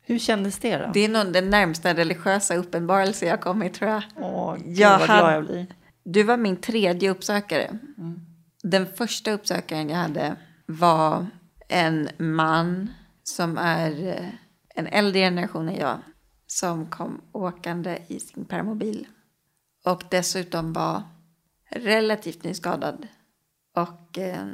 [0.01, 0.89] hur kändes det då?
[0.93, 4.03] Det är nog den närmsta religiösa uppenbarelse jag kommit tror jag.
[4.15, 5.67] Åh, gud Jag vad hade- glad jag blir.
[6.03, 7.79] Du var min tredje uppsökare.
[8.63, 11.25] Den första uppsökaren jag hade var
[11.67, 12.89] en man
[13.23, 14.29] som är eh,
[14.75, 15.97] en äldre generation än jag.
[16.47, 19.08] Som kom åkande i sin permobil.
[19.91, 21.02] Och dessutom var
[21.69, 23.08] relativt nyskadad.
[23.75, 24.45] Och eh,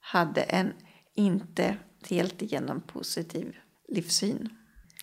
[0.00, 0.72] hade en
[1.14, 1.76] inte
[2.08, 3.56] helt igenom positiv
[3.88, 4.48] livssyn.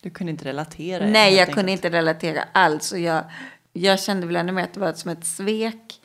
[0.02, 1.06] Du kunde inte relatera?
[1.06, 2.92] Nej, jag kunde inte relatera alls.
[2.92, 3.24] Och jag,
[3.72, 6.00] jag kände väl ännu mer att det var som ett svek.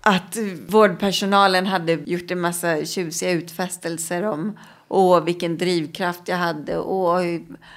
[0.00, 0.36] Att
[0.68, 7.22] vårdpersonalen hade gjort en massa tjusiga utfästelser om åh, vilken drivkraft jag hade, åh,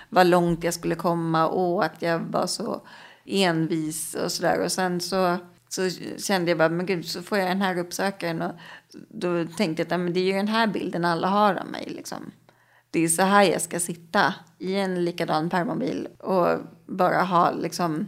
[0.10, 2.82] vad långt jag skulle komma, åh, att jag var så
[3.32, 4.63] envis och sådär.
[4.63, 5.38] Och sen så,
[5.70, 8.41] så kände jag bara, men gud, så får jag den här uppsökaren.
[8.41, 8.52] Och
[9.10, 11.86] då tänkte jag att men det är ju den här bilden alla har av mig.
[11.89, 12.32] Liksom.
[12.91, 18.08] Det är så här jag ska sitta i en likadan permobil och bara ha liksom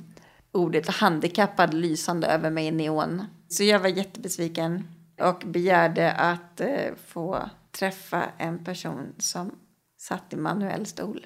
[0.52, 3.26] ordet handikappad lysande över mig i neon.
[3.50, 4.88] Så jag var jättebesviken
[5.22, 9.52] och begärde att eh, få träffa en person som
[9.98, 11.26] satt i manuell stol.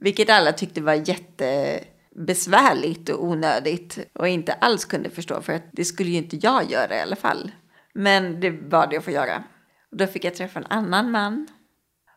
[0.00, 1.80] Vilket alla tyckte var jätte
[2.16, 6.70] jättebesvärligt och onödigt och inte alls kunde förstå för att det skulle ju inte jag
[6.70, 7.50] göra i alla fall.
[7.94, 9.44] Men det var det att få göra.
[9.90, 11.46] Och då fick jag träffa en annan man,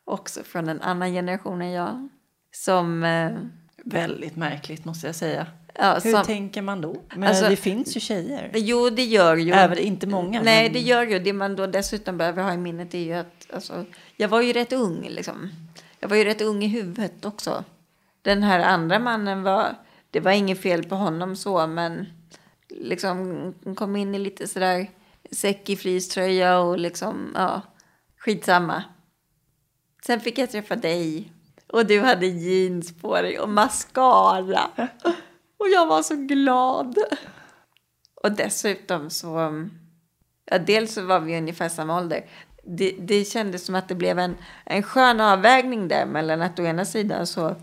[0.05, 2.09] också från en annan generation än jag,
[2.51, 3.03] som...
[3.03, 3.31] eh,
[3.85, 5.47] Väldigt märkligt måste jag säga.
[5.75, 6.95] Ja, Hur som tänker man då?
[7.15, 8.51] Men Alltså- det finns ju tjejer.
[8.53, 9.51] Jo, det gör ju.
[9.51, 10.41] Även inte många.
[10.41, 11.19] Nej, men- det gör ju.
[11.19, 13.85] Det man då dessutom behöver ha i minnet är ju att alltså,
[14.17, 15.49] jag var ju rätt ung liksom.
[15.99, 17.63] Jag var ju rätt ung i huvudet också.
[18.21, 19.75] Den här andra mannen var,
[20.11, 22.05] det var inget fel på honom så, men
[22.69, 24.87] liksom kom in i lite sådär
[25.31, 27.61] säck i fleecetröja och liksom, ja,
[28.17, 28.83] skitsamma.
[30.05, 31.31] Sen fick jag träffa dig
[31.67, 34.61] och du hade jeans på dig och mascara.
[35.57, 36.97] Och jag var så glad.
[38.23, 39.67] Och dessutom så,
[40.45, 42.25] ja, dels så var vi ungefär samma ålder.
[42.63, 46.63] Det, det kändes som att det blev en, en skön avvägning där mellan att å
[46.63, 47.55] ena sidan så,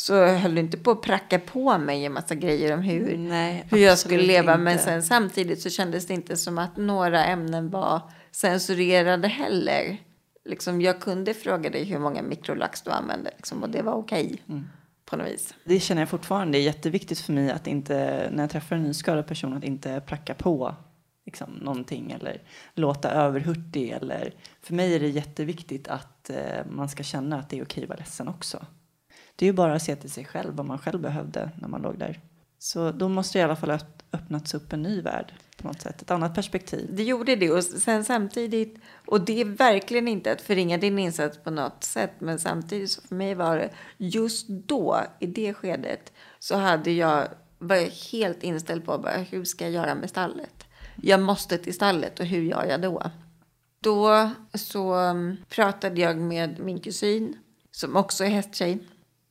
[0.00, 3.64] så höll du inte på att pracka på mig en massa grejer om hur, Nej,
[3.70, 4.52] hur jag skulle leva.
[4.52, 4.64] inte.
[4.64, 9.96] Men sen samtidigt så kändes det inte som att några ämnen var censurerade heller.
[10.44, 14.42] Liksom, jag kunde fråga dig hur många mikrolax du använde liksom, och det var okej
[14.48, 14.68] Mm.
[15.04, 15.54] på något vis.
[15.64, 19.26] Det känner jag fortfarande är jätteviktigt för mig att inte, när jag träffar en nyskadad
[19.26, 20.74] person, att inte pracka på
[21.26, 22.42] liksom, någonting eller
[22.74, 23.90] låta överhurtig.
[23.90, 26.36] Eller, för mig är det jätteviktigt att eh,
[26.70, 28.66] man ska känna att det är okej att vara ledsen också.
[29.40, 31.82] Det är ju bara att se till sig själv vad man själv behövde när man
[31.82, 32.20] låg där.
[32.58, 33.78] Så då måste det i alla fall ha
[34.12, 36.90] öppnats upp en ny värld på något sätt, ett annat perspektiv.
[36.92, 41.38] Det gjorde det och sen samtidigt, och det är verkligen inte att förringa din insats
[41.38, 46.12] på något sätt, men samtidigt så för mig var det just då, i det skedet,
[46.38, 50.64] så hade jag, var jag helt inställd på bara, hur ska jag göra med stallet?
[50.96, 53.10] Jag måste till stallet och hur gör jag då?
[53.82, 57.38] Då så mm, pratade jag med min kusin,
[57.70, 58.78] som också är hästtjej,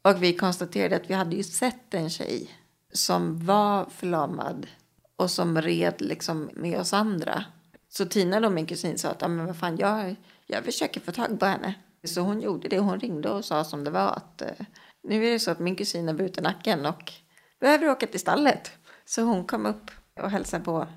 [0.02, 2.50] och vi konstaterade att vi hade ju sett en tjej
[2.94, 4.68] som var förlamad
[5.16, 7.46] och som red liksom med oss andra.
[7.90, 10.16] Så Tina då, min kusin, sa att "Ja, men vad fan, jag,
[10.48, 11.74] jag försöker få tag på henne.
[12.04, 12.80] Så hon gjorde det.
[12.80, 14.66] Hon ringde och sa som det var att eh,
[15.04, 17.14] nu är det så att min kusin har brutit nacken och
[17.60, 18.72] behöver åka till stallet.
[19.06, 20.88] Så hon kom upp och hälsade på.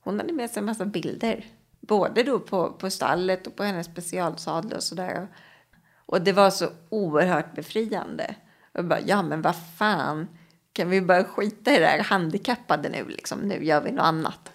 [0.00, 1.46] Hon hade med sig en massa bilder.
[1.80, 5.28] Både då på, på stallet och på hennes specialsadel och sådär.
[6.06, 8.34] Och det var så oerhört befriande.
[8.80, 10.28] Och bara, ja men vad fan,
[10.72, 13.38] kan vi bara skita i det här handikappade nu liksom?
[13.38, 14.52] Nu gör vi något annat.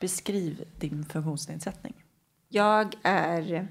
[0.00, 2.04] Beskriv din funktionsnedsättning.
[2.48, 3.68] Jag är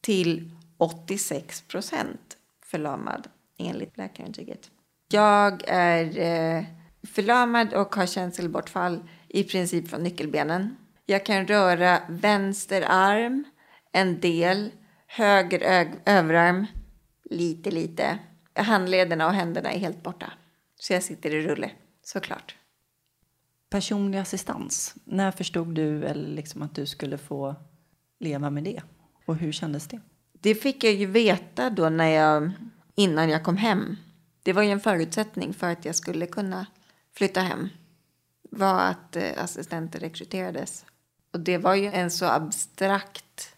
[0.00, 4.70] till 86 procent förlamad enligt läkarintyget.
[5.08, 6.64] Jag är eh,
[7.06, 10.76] förlamad och har känselbortfall i princip från nyckelbenen.
[11.06, 13.44] Jag kan röra vänster arm
[13.92, 14.70] en del,
[15.06, 16.66] höger överarm
[17.30, 18.18] lite, lite.
[18.54, 20.32] Handlederna och händerna är helt borta.
[20.78, 21.70] Så jag sitter i rulle,
[22.02, 22.56] såklart.
[23.70, 24.94] Personlig assistans.
[25.04, 27.54] När förstod du eller liksom att du skulle få
[28.20, 28.82] leva med det?
[29.26, 30.00] Och hur kändes det?
[30.32, 32.50] Det fick jag ju veta då när jag,
[32.94, 33.96] innan jag kom hem.
[34.42, 36.66] Det var ju en förutsättning för att jag skulle kunna
[37.12, 37.68] flytta hem.
[38.50, 40.84] Var att eh, assistenter rekryterades.
[41.32, 43.53] Och det var ju en så abstrakt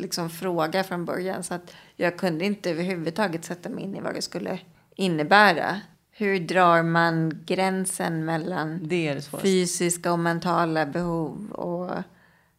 [0.00, 4.14] liksom, fråga från början så att jag kunde inte överhuvudtaget sätta mig in i vad
[4.14, 4.58] det skulle
[4.96, 5.80] innebära.
[6.10, 12.02] Hur drar man gränsen mellan Det det fysiska och mentala behov och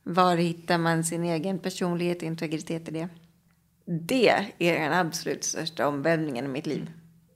[0.04, 3.10] var hittar man sin egen personlighet och integritet i det?
[3.86, 6.91] Det är den absolut största omvälvningen i mitt liv.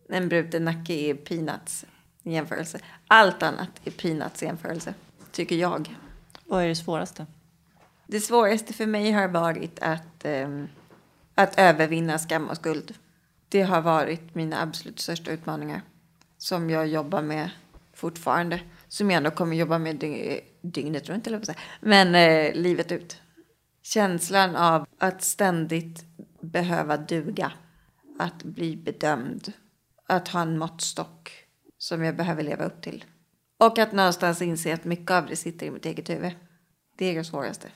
[0.09, 1.85] En bruten nacke är peanuts
[2.23, 2.79] i jämförelse.
[3.07, 4.93] Allt annat är peanuts i jämförelse,
[5.31, 5.95] tycker jag.
[6.45, 7.25] Vad är det svåraste?
[8.11, 10.63] Det svåraste för mig har varit att, eh,
[11.35, 12.95] att övervinna skam och skuld.
[13.49, 15.81] Det har varit mina absolut största utmaningar
[16.37, 17.49] som jag jobbar med
[17.93, 18.61] fortfarande.
[18.87, 21.57] Som jag ändå kommer jobba med dy- dygnet runt, eller vad säga.
[21.81, 23.21] Men eh, livet ut.
[23.83, 26.05] Känslan av att ständigt
[26.41, 27.51] behöva duga.
[28.19, 29.53] Att bli bedömd.
[30.07, 31.31] Att ha en måttstock
[31.77, 33.05] som jag behöver leva upp till.
[33.59, 36.31] Och att någonstans inse att mycket av det sitter i mitt eget huvud.
[36.97, 37.67] Det är det svåraste.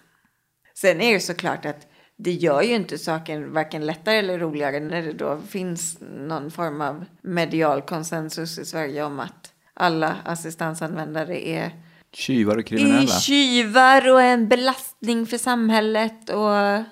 [0.78, 5.02] Sen är det såklart att det gör ju inte saken varken lättare eller roligare när
[5.02, 11.72] det då finns någon form av medial konsensus i Sverige om att alla assistansanvändare är
[12.14, 13.08] Tjuvar och kriminella.
[13.08, 16.30] tjuvar och en belastning för samhället.
[16.30, 16.84] Och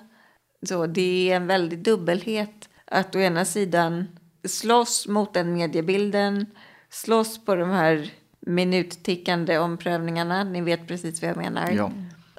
[0.68, 4.06] så det är en väldig dubbelhet att å ena sidan
[4.48, 6.46] slåss mot den mediebilden,
[6.90, 8.10] slåss på de här
[8.46, 10.44] minuttickande omprövningarna.
[10.44, 11.70] Ni vet precis vad jag menar.
[11.70, 11.90] Ja.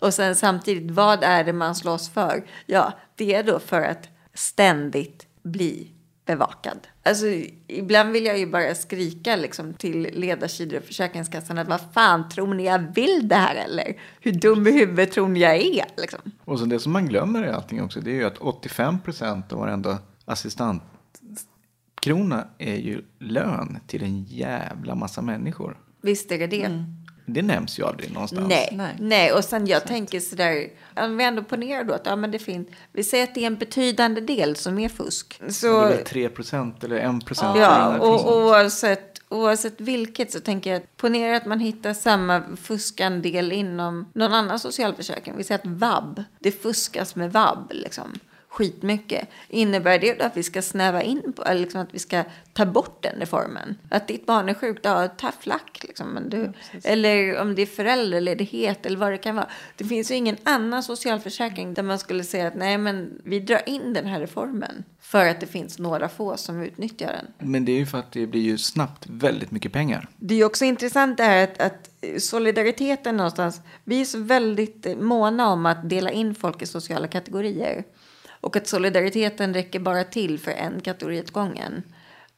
[0.05, 2.45] Och sen samtidigt, vad är det man slåss för?
[2.65, 5.91] Ja, det är då för att ständigt bli
[6.25, 6.87] bevakad.
[7.03, 7.25] Alltså,
[7.67, 12.53] ibland vill jag ju bara skrika liksom, till ledarsidor och Försäkringskassan att vad fan tror
[12.53, 14.01] ni jag vill det här eller?
[14.19, 15.85] Hur dum i huvudet tror ni jag är?
[15.97, 16.19] Liksom.
[16.45, 19.53] Och så det som man glömmer i allting också, det är ju att 85 procent
[19.53, 25.77] av varenda assistentkrona är ju lön till en jävla massa människor.
[26.01, 26.85] Visst är det det.
[27.25, 28.47] Det nämns ju aldrig någonstans.
[28.49, 28.95] Nej, Nej.
[28.99, 29.31] nej.
[29.33, 32.67] Och sen jag tänker sådär, om vi ändå ponerar då att ja, men det finns,
[32.91, 35.41] vi säger att det är en betydande del som är fusk.
[35.49, 37.57] Så, Det är väl 3 procent eller 1 procent.
[37.59, 43.51] Ja, och oavsett, oavsett vilket så tänker jag att ponera att man hittar samma fuskandel
[43.51, 45.38] inom någon annan socialförsäkring.
[45.38, 48.19] Vi säger att vab, det fuskas med vab liksom
[48.55, 49.29] skitmycket.
[49.49, 52.65] Innebär det då att vi ska snäva in på, eller liksom att vi ska ta
[52.65, 53.77] bort den reformen?
[53.89, 56.07] Att ditt barn är sjukt, ja, tough luck liksom.
[56.09, 59.49] Men du, eller om det är föräldraledighet eller vad det kan vara.
[59.75, 63.69] Det finns ju ingen annan socialförsäkring där man skulle säga att nej, men vi drar
[63.69, 67.49] in den här reformen för att det finns några få som utnyttjar den.
[67.49, 70.07] Men det är ju för att det blir ju snabbt väldigt mycket pengar.
[70.17, 71.89] Det är ju också intressant det här att, att
[72.21, 77.83] solidariteten någonstans, vi är så väldigt måna om att dela in folk i sociala kategorier.
[78.45, 81.84] Och att solidariteten räcker bara till för en kategori åt gången.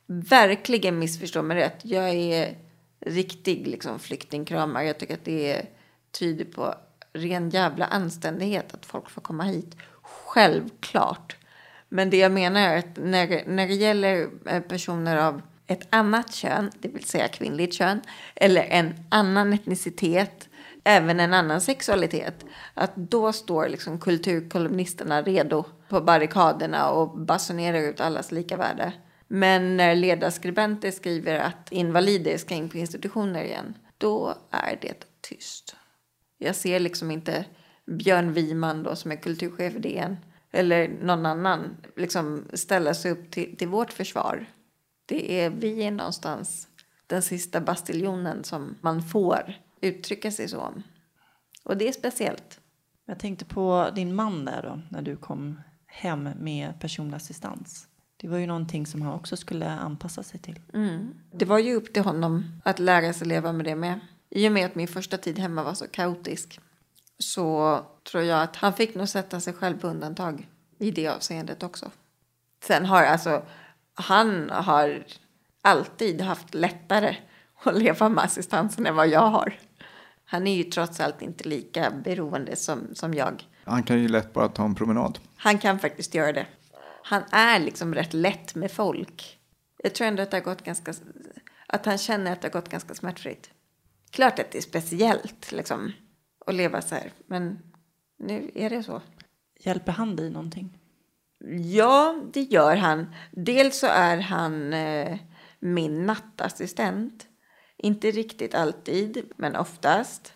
[0.06, 1.80] Verkligen missförstå mig rätt.
[1.82, 2.58] Jag är
[3.00, 4.86] riktig liksom, flyktingkramare.
[4.86, 5.66] Jag tycker att det
[6.12, 6.76] tyder på
[7.14, 9.76] ren jävla anständighet att folk får komma hit.
[10.02, 11.38] Självklart.
[11.90, 16.34] Men det jag menar är att när, när det gäller eh, personer av ett annat
[16.34, 18.02] kön, det vill säga kvinnligt kön,
[18.36, 20.47] eller en annan etnicitet,
[20.88, 28.02] även en annan sexualitet, att då står liksom kulturkolumnisterna redo på barrikaderna och basunerar ut
[28.02, 28.94] allas lika värde.
[29.28, 35.76] Men när ledarskribenter skriver att invalider ska in på institutioner igen, då är det tyst.
[36.38, 37.46] Jag ser liksom inte
[37.86, 40.18] Björn Wiman då som är kulturchef i DN
[40.52, 44.46] eller någon annan liksom ställa sig upp till, till vårt försvar.
[45.06, 46.68] Det är vi är någonstans
[47.08, 50.84] den sista bastiljonen som man får uttrycka sig så om.
[51.64, 52.60] Och det är speciellt.
[53.06, 57.88] Jag tänkte på din man där då, när du kom hem med personlig assistans.
[58.18, 60.60] Det var ju någonting som han också skulle anpassa sig till.
[61.32, 64.00] Det var ju upp till honom att lära sig leva med det med.
[64.30, 66.60] I och med att min första tid hemma var så kaotisk
[67.20, 67.80] så
[68.12, 70.48] tror jag att han fick nog sätta sig själv på undantag
[70.80, 71.92] i det avseendet också.
[72.64, 73.44] Sen har alltså,
[73.94, 75.06] han har
[75.62, 77.16] alltid haft lättare
[77.64, 79.60] att leva med assistansen än vad jag har.
[80.30, 83.48] Han är ju trots allt inte lika beroende som, som jag.
[83.64, 85.20] Han kan ju lätt bara ta en promenad.
[85.36, 86.48] Han kan faktiskt göra det.
[87.04, 89.40] Han är liksom rätt lätt med folk.
[89.84, 90.94] Jag tror ändå att det har gått ganska...
[91.68, 93.50] Att han känner att det har gått ganska smärtfritt.
[94.12, 95.92] Klart att det är speciellt liksom
[96.46, 97.12] att leva så här.
[97.28, 97.60] Men
[98.20, 99.02] nu är det så.
[99.60, 100.78] Hjälper han dig någonting?
[101.74, 103.14] Ja, det gör han.
[103.32, 105.20] Dels så är han eh,
[105.60, 107.27] min nattassistent.
[107.78, 110.34] Inte riktigt alltid, men oftast.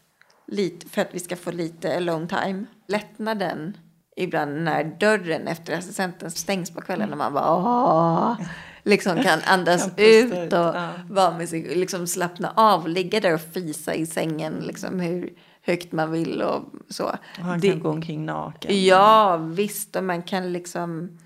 [0.48, 2.66] Lite, för att vi ska få lite alone time.
[2.88, 3.78] Lättnaden
[4.16, 8.36] ibland när dörren efter assistenten stängs på kvällen och man bara åh,
[8.84, 10.90] liksom kan andas ut och ja.
[11.10, 15.92] vara med sig, liksom slappna av, ligga där och fisa i sängen liksom hur högt
[15.92, 17.06] man vill och så.
[17.06, 18.86] Och han Det- kan gå omkring naken.
[18.86, 19.96] Ja, visst.
[19.96, 21.18] Och man kan liksom...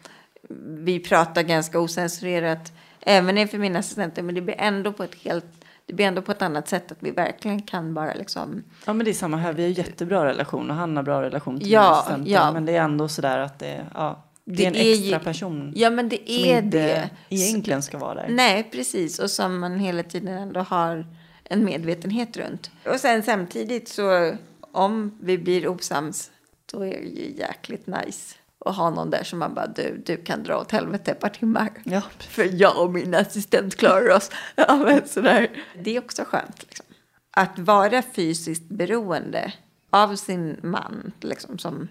[0.67, 4.21] Vi pratar ganska osensurerat även inför mina assistenter.
[4.23, 5.64] Men det blir ändå på ett helt...
[5.87, 8.63] Det blir ändå på ett annat sätt att vi verkligen kan bara liksom...
[8.85, 11.59] Ja men det är samma här, vi har jättebra relation och han har bra relation
[11.59, 12.31] till Ja, assistenten.
[12.33, 12.51] ja.
[12.51, 15.23] Men det är ändå sådär att det, ja, det, Det är en är extra ju-
[15.23, 17.09] person Ja, men det som är inte det.
[17.29, 18.27] egentligen ska vara där.
[18.29, 19.19] Nej, precis.
[19.19, 21.05] Och som man hela tiden ändå har
[21.43, 22.71] en medvetenhet runt.
[22.85, 24.35] Och sen samtidigt så
[24.71, 26.31] om vi blir osams
[26.71, 28.35] då är det ju jäkligt nice
[28.65, 31.29] att ha någon där som man bara du, du kan dra åt helvete ett par
[31.29, 31.69] timmar.
[31.83, 34.31] Ja, För jag och min assistent klarar oss.
[34.55, 35.49] Ja, men sådär.
[35.83, 36.63] Det är också skönt.
[36.63, 36.85] Liksom.
[37.31, 39.53] Att vara fysiskt beroende
[39.89, 41.87] av sin man, liksom, som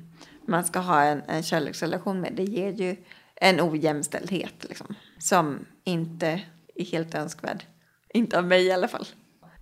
[0.46, 2.96] man ska ha en, en kärleksrelation med, det ger ju
[3.36, 6.42] en ojämställdhet liksom, som inte
[6.74, 7.64] är helt önskvärd.
[8.08, 9.06] Inte av mig i alla fall.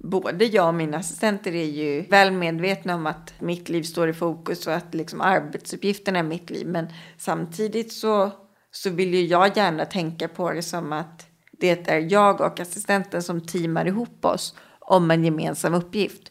[0.05, 4.13] Både jag och mina assistenter är ju väl medvetna om att mitt liv står i
[4.13, 6.67] fokus och att liksom arbetsuppgifterna är mitt liv.
[6.67, 6.87] Men
[7.17, 8.31] samtidigt så,
[8.71, 11.27] så vill ju jag gärna tänka på det som att
[11.59, 16.23] det är jag och assistenten som teamar ihop oss om en gemensam uppgift.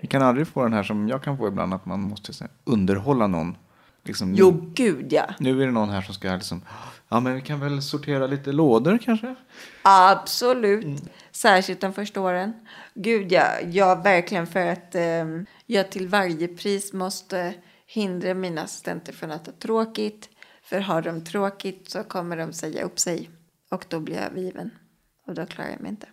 [0.00, 3.26] Vi kan aldrig få den här som jag kan få ibland, att man måste underhålla
[3.26, 3.56] någon.
[4.02, 5.24] Liksom, nu, Jo, gud ja.
[5.38, 6.62] nu är det någon här som ska liksom,
[7.08, 9.34] ja men vi kan väl sortera lite lådor kanske?
[9.82, 11.02] Absolut.
[11.36, 12.52] Särskilt de första åren.
[12.94, 15.24] Gud ja, ja verkligen för att eh,
[15.66, 17.54] jag till varje pris måste
[17.86, 20.28] hindra mina assistenter från att ha tråkigt.
[20.62, 23.30] För har de tråkigt så kommer de säga upp sig.
[23.70, 24.70] Och då blir jag övergiven.
[25.26, 26.06] Och då klarar jag mig inte.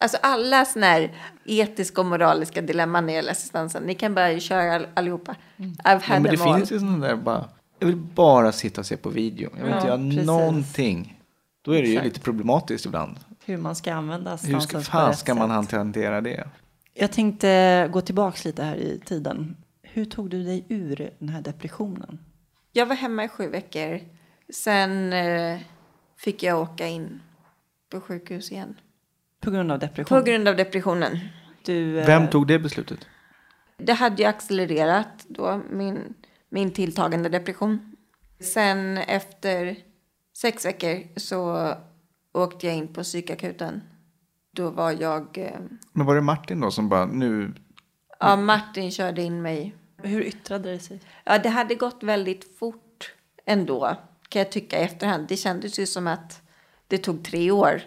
[0.00, 1.14] Alltså alla sådana här
[1.44, 3.82] etiska och moraliska dilemman när det gäller assistansen.
[3.82, 5.36] Ni kan bara köra all, allihopa.
[5.56, 6.56] I've Ja, had men det all.
[6.56, 7.48] finns ju sådana där bara,
[7.78, 9.50] jag vill bara sitta och se på video.
[9.56, 10.26] Jag vill Ja, inte göra precis.
[10.26, 11.20] någonting.
[11.62, 12.06] Då är det ju Exakt.
[12.06, 13.16] lite problematiskt ibland.
[13.48, 16.48] Hur man ska använda Hur assistansen ska, på fan ska man hantera det?
[16.94, 19.56] Jag tänkte gå tillbaka lite här i tiden.
[19.82, 22.18] Hur tog du dig ur den här depressionen?
[22.72, 24.00] Jag var hemma i sju veckor.
[24.54, 25.60] Sen eh,
[26.16, 27.20] fick jag åka in
[27.90, 28.80] på sjukhus igen.
[29.40, 30.18] På grund av depression?
[30.18, 31.18] På grund av depressionen.
[31.64, 32.98] du, eh, Vem tog det beslutet?
[33.76, 36.14] Det hade ju accelererat då, min,
[36.48, 37.96] min tilltagande depression.
[38.40, 39.76] Sen efter
[40.36, 41.74] sex veckor så
[42.42, 43.82] åkte jag in på psykakuten.
[44.50, 45.38] Då var jag...
[45.38, 45.60] Eh,
[45.92, 47.54] Men var det Martin då som bara, nu,
[48.20, 49.74] ja, Martin körde in mig.
[50.02, 51.00] Hur yttrade det sig?
[51.24, 53.12] Ja, det hade gått väldigt fort
[53.46, 53.96] ändå,
[54.28, 55.28] kan jag tycka i efterhand.
[55.28, 56.42] Det kändes ju som att
[56.86, 57.82] det tog tre år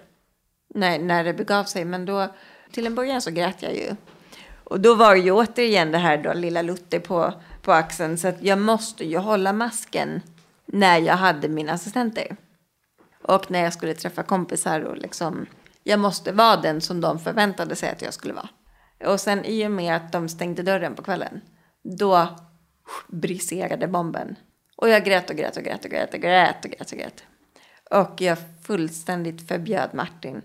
[0.76, 1.86] när, när det begav sig.
[1.86, 2.28] Men då,
[2.72, 3.96] till en början så grät jag ju.
[4.64, 8.18] Och då var ju återigen det här då, lilla Lutte på, på axeln.
[8.18, 10.22] Så att jag måste ju hålla masken
[10.66, 12.36] när jag hade mina assistenter.
[13.24, 15.46] Och när jag skulle träffa kompisar och liksom,
[15.84, 18.50] jag måste vara den som de förväntade sig att jag skulle vara.
[19.06, 21.42] Och sen i och med att de stängde dörren på kvällen,
[21.84, 22.28] då
[23.08, 24.36] briserade bomben.
[24.76, 27.24] Och jag grät och grät och grät och grät och grät och grät och grät.
[27.92, 30.42] Och jag fullständigt förbjöd Martin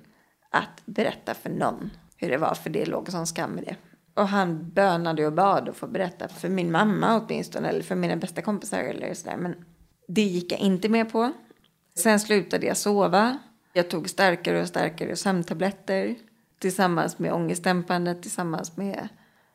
[0.51, 3.77] att berätta för någon hur det var, för det låg sån skam i det.
[4.15, 8.17] Och han bönade och bad att få berätta för min mamma åtminstone, eller för mina
[8.17, 9.37] bästa kompisar eller sådär.
[9.37, 9.65] Men
[10.09, 11.33] det gick jag inte med på.
[11.97, 13.39] Sen slutade jag sova.
[13.73, 16.17] Jag tog starkare och starkare sömntabletter
[16.59, 19.09] tillsammans med ångestdämpande, tillsammans med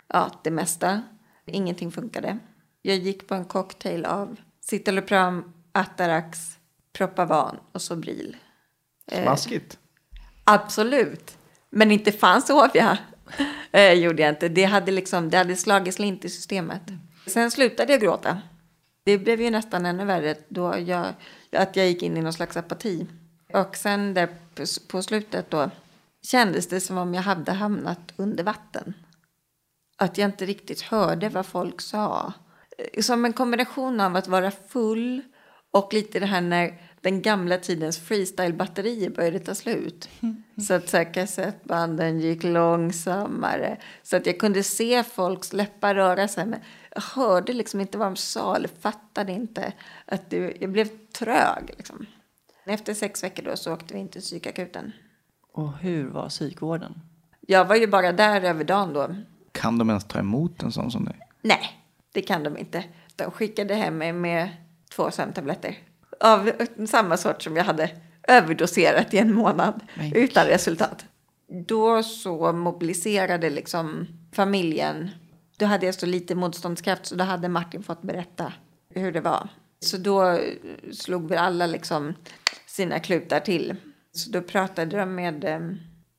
[0.08, 1.02] ja, det mesta.
[1.46, 2.38] Ingenting funkade.
[2.82, 6.40] Jag gick på en cocktail av Citalopram, Atarax,
[6.94, 8.38] Propavan och Sobril.
[9.12, 9.78] smaskigt.
[10.44, 11.38] Absolut.
[11.70, 12.98] Men inte fan sov jag.
[13.72, 14.50] Eh, gjorde jag inte.
[14.50, 16.82] Det hade, liksom, det hade slagit slint i systemet.
[17.28, 18.42] Sen slutade jag gråta.
[19.04, 21.14] Det blev ju nästan ännu värre då jag,
[21.52, 23.08] att jag gick in i någon slags apati.
[23.54, 24.30] Och sen där
[24.88, 25.70] på, slutet då
[26.22, 28.94] kändes det som om jag hade hamnat under vatten.
[29.98, 32.34] Att jag inte riktigt hörde vad folk sa.
[33.02, 35.22] Som en kombination av att vara full
[35.72, 40.10] och lite det här när den gamla tidens freestyle-batterier började ta slut.
[40.68, 43.78] Så att så här, kassettbanden gick långsammare.
[44.04, 46.46] Så att jag kunde se folks läppar röra sig.
[46.46, 46.60] Men
[46.96, 49.74] jag hörde liksom inte vad de sa eller fattade inte.
[50.06, 50.88] Att det, jag blev
[51.20, 52.06] trög liksom.
[52.66, 54.92] Efter sex veckor då så åkte vi in till psykakuten.
[55.54, 57.02] Och hur var psykvården?
[57.42, 59.16] Jag var ju bara där över dagen då.
[59.52, 61.20] Kan de ens ta emot en sån som dig?
[61.42, 61.82] Nej,
[62.12, 62.84] det kan de inte.
[63.16, 64.50] De skickade hem mig med
[64.96, 65.78] två sömntabletter.
[66.20, 66.52] Av
[66.88, 67.90] samma sort som jag hade
[68.28, 71.06] överdoserat i en månad Men utan resultat.
[71.68, 75.10] Då så mobiliserade liksom familjen.
[75.62, 78.54] Då hade jag så lite motståndskraft så då hade Martin fått berätta
[78.90, 79.50] hur det var.
[79.80, 80.40] Så då eh,
[80.94, 82.14] slog vi alla liksom
[82.68, 83.76] sina klutar till.
[84.12, 85.60] Så då pratade de med, eh,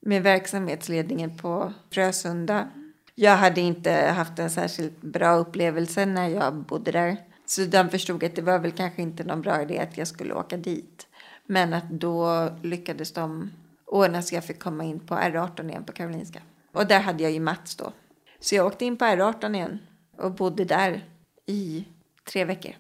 [0.00, 2.70] med verksamhetsledningen på Frösunda.
[3.14, 7.16] Jag hade inte haft en särskilt bra upplevelse när jag bodde där.
[7.46, 10.34] Så de förstod att det var väl kanske inte någon bra idé att jag skulle
[10.34, 11.06] åka dit.
[11.46, 13.50] Men att då lyckades de
[13.86, 16.40] ordna så jag fick komma in på R18 igen på Karolinska.
[16.72, 17.92] Och där hade jag ju Mats då.
[18.42, 19.78] Så jag åkte in på R18 igen
[20.18, 21.04] och bodde där
[21.46, 21.84] i
[22.32, 22.72] tre veckor.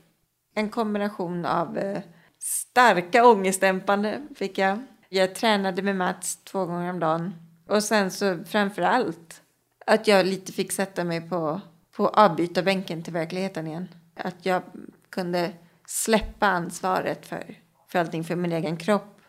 [0.54, 2.02] En kombination av eh,
[2.38, 4.82] starka ångestdämpande fick jag.
[5.08, 7.34] Jag tränade med Mats två gånger om dagen.
[7.68, 9.42] Och sen så framför allt
[9.86, 11.60] att jag lite fick sätta mig på,
[11.96, 13.88] på avbytarbänken till verkligheten igen.
[14.14, 14.62] Att jag
[15.10, 15.52] kunde
[15.86, 17.58] släppa ansvaret för,
[17.88, 19.20] för allting, för min egen kropp,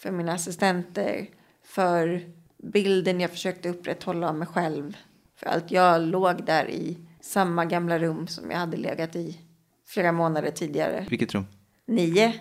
[0.00, 1.26] för mina assistenter,
[1.64, 2.22] för
[2.56, 4.96] bilden jag försökte upprätthålla av mig själv.
[5.40, 9.40] För att jag låg där i samma gamla rum som jag hade legat i
[9.86, 11.06] flera månader tidigare.
[11.10, 11.46] Vilket rum?
[11.86, 12.34] Nio.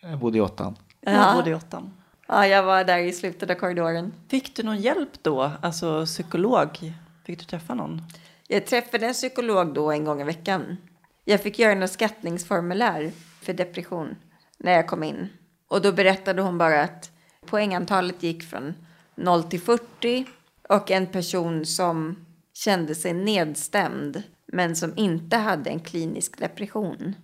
[0.00, 0.76] Jag bodde i åttan.
[1.00, 1.92] Jag bodde i åttan.
[2.28, 4.14] Ja, jag var där i slutet av korridoren.
[4.28, 5.50] Fick du någon hjälp då?
[5.62, 6.94] Alltså psykolog?
[7.24, 8.02] Fick du träffa någon?
[8.48, 10.76] Jag träffade en psykolog då en gång i veckan.
[11.24, 14.16] Jag fick göra något skattningsformulär för depression
[14.58, 15.28] när jag kom in.
[15.68, 17.10] Och då berättade hon bara att
[17.46, 18.74] poängantalet gick från
[19.14, 20.26] 0 till 40
[20.68, 22.16] och en person som
[22.54, 27.14] kände sig nedstämd men som inte hade en klinisk depression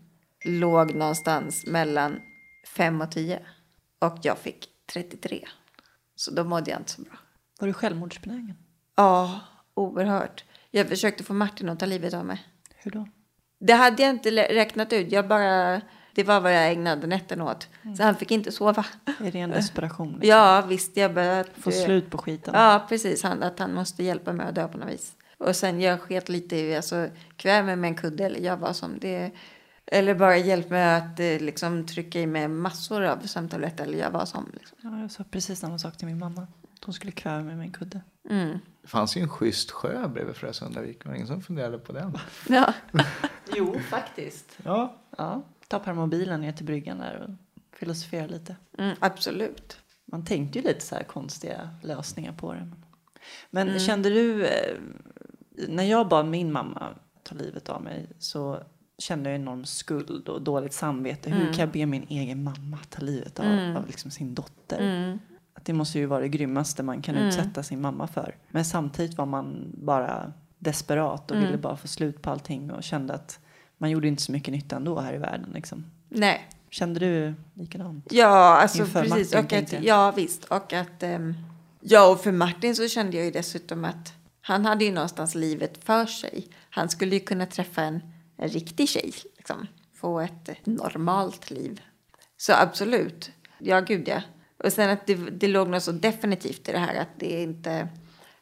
[0.45, 2.21] låg någonstans mellan
[2.77, 3.41] 5 och 10.
[3.99, 5.49] Och jag fick 33.
[6.17, 7.19] Så då mådde jag inte så bra.
[7.61, 8.57] Var du självmordsbenägen?
[8.97, 9.41] Ja,
[9.75, 10.45] oerhört.
[10.71, 12.47] Jag försökte få Martin att ta livet av mig.
[12.77, 13.09] Hur då?
[13.61, 15.13] Det hade jag inte räknat ut.
[15.13, 15.81] Jag bara
[16.15, 17.69] Det var vad jag ägnade nätten åt.
[17.97, 18.87] Så han fick inte sova.
[19.21, 20.09] I ren desperation.
[20.13, 20.29] Liksom.
[20.29, 20.97] Ja, visst.
[20.97, 21.51] Jag började...
[21.55, 22.55] Få slut på skiten.
[22.55, 23.23] Ja, precis.
[23.23, 25.17] Han, att han måste hjälpa mig att dö på något vis.
[25.39, 28.77] Och sen jag sket lite i, alltså kväv mig med en kudde eller gör vad
[28.77, 29.31] som det.
[29.87, 34.11] Eller bara hjälp mig att eh, liksom trycka i mig massor av sömntabletter eller gör
[34.11, 34.51] vad som.
[34.55, 34.79] Liksom.
[34.83, 36.47] Ja, jag sa precis samma sak till min mamma.
[36.85, 38.01] Hon skulle kväva mig med en kudde.
[38.31, 38.59] Mm.
[38.83, 41.05] Det fanns ju en schysst sjö bredvid Frösundavik.
[41.05, 42.19] Var det ingen som funderade på den?
[42.49, 42.75] Ja.
[43.57, 44.59] Jo, faktiskt.
[44.65, 44.97] Ja.
[45.19, 47.31] Ja, ta permobilen ner till bryggan där och
[47.79, 48.57] filosofera lite.
[48.79, 49.79] Mm, absolut.
[50.05, 52.71] Man tänkte ju lite så här konstiga lösningar på det.
[53.51, 54.77] Men kände du, eh,
[55.69, 56.89] när jag bad min mamma
[57.23, 58.59] ta livet av mig så
[58.99, 61.31] kände jag enorm skuld och dåligt samvete.
[61.31, 64.79] Hur kan jag be min egen mamma ta livet av, av liksom sin dotter?
[64.79, 65.19] Mm.
[65.55, 68.37] Att det måste ju vara det grymmaste man kan utsätta sin mamma för.
[68.51, 71.47] Men samtidigt var man bara desperat och Mm.
[71.49, 73.41] ville bara få slut på allting och kände att
[73.79, 75.51] man gjorde inte så mycket nytta ändå här i världen.
[75.55, 75.85] Liksom.
[76.09, 76.49] Nej.
[76.71, 78.07] Kände du likadant?
[78.11, 79.35] Ja, alltså Inför precis.
[79.35, 80.45] Martin, och att, ja, visst.
[80.45, 81.03] Och att...
[81.03, 81.35] ehm,
[81.81, 84.13] ja, och för Martin så kände jag ju dessutom att
[84.49, 86.49] han hade ju någonstans livet för sig.
[86.71, 88.01] Han skulle ju kunna träffa en,
[88.37, 89.67] en riktig tjej, liksom.
[89.95, 91.81] Få ett normalt liv.
[92.37, 93.31] Så absolut.
[93.59, 94.23] Ja, gud ja.
[94.65, 97.89] Och sen att det, det låg något så definitivt i det här att det inte...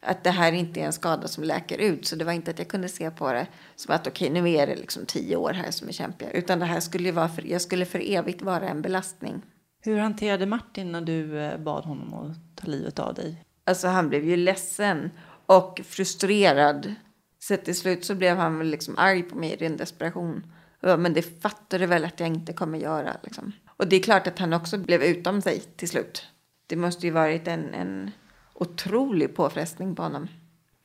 [0.00, 2.06] Att det här inte är en skada som läker ut.
[2.06, 3.46] Så det var inte att jag kunde se på det
[3.76, 6.30] som att okej, nu är det liksom tio år här som är kämpiga.
[6.30, 9.42] Utan det här skulle ju vara för, jag skulle för evigt vara en belastning.
[9.82, 13.42] Hur hanterade Martin när du eh, bad honom att ta livet av dig?
[13.64, 15.10] Alltså han blev ju ledsen
[15.46, 16.94] och frustrerad.
[17.38, 20.52] Så till slut så blev han väl liksom arg på mig i ren desperation.
[20.80, 23.52] Men det fattar du väl att jag inte kommer göra liksom.
[23.66, 26.26] Och det är klart att han också blev utom sig till slut.
[26.66, 28.10] Det måste ju varit en, en
[28.54, 30.28] otrolig påfrestning på honom.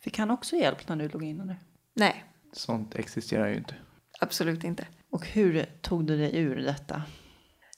[0.04, 1.60] Fick han också hjälp när du låg inne där?
[1.94, 3.76] Nej, Sånt existerar ju inte.
[4.20, 4.88] absolut inte.
[5.10, 7.02] Och hur tog du dig ur detta?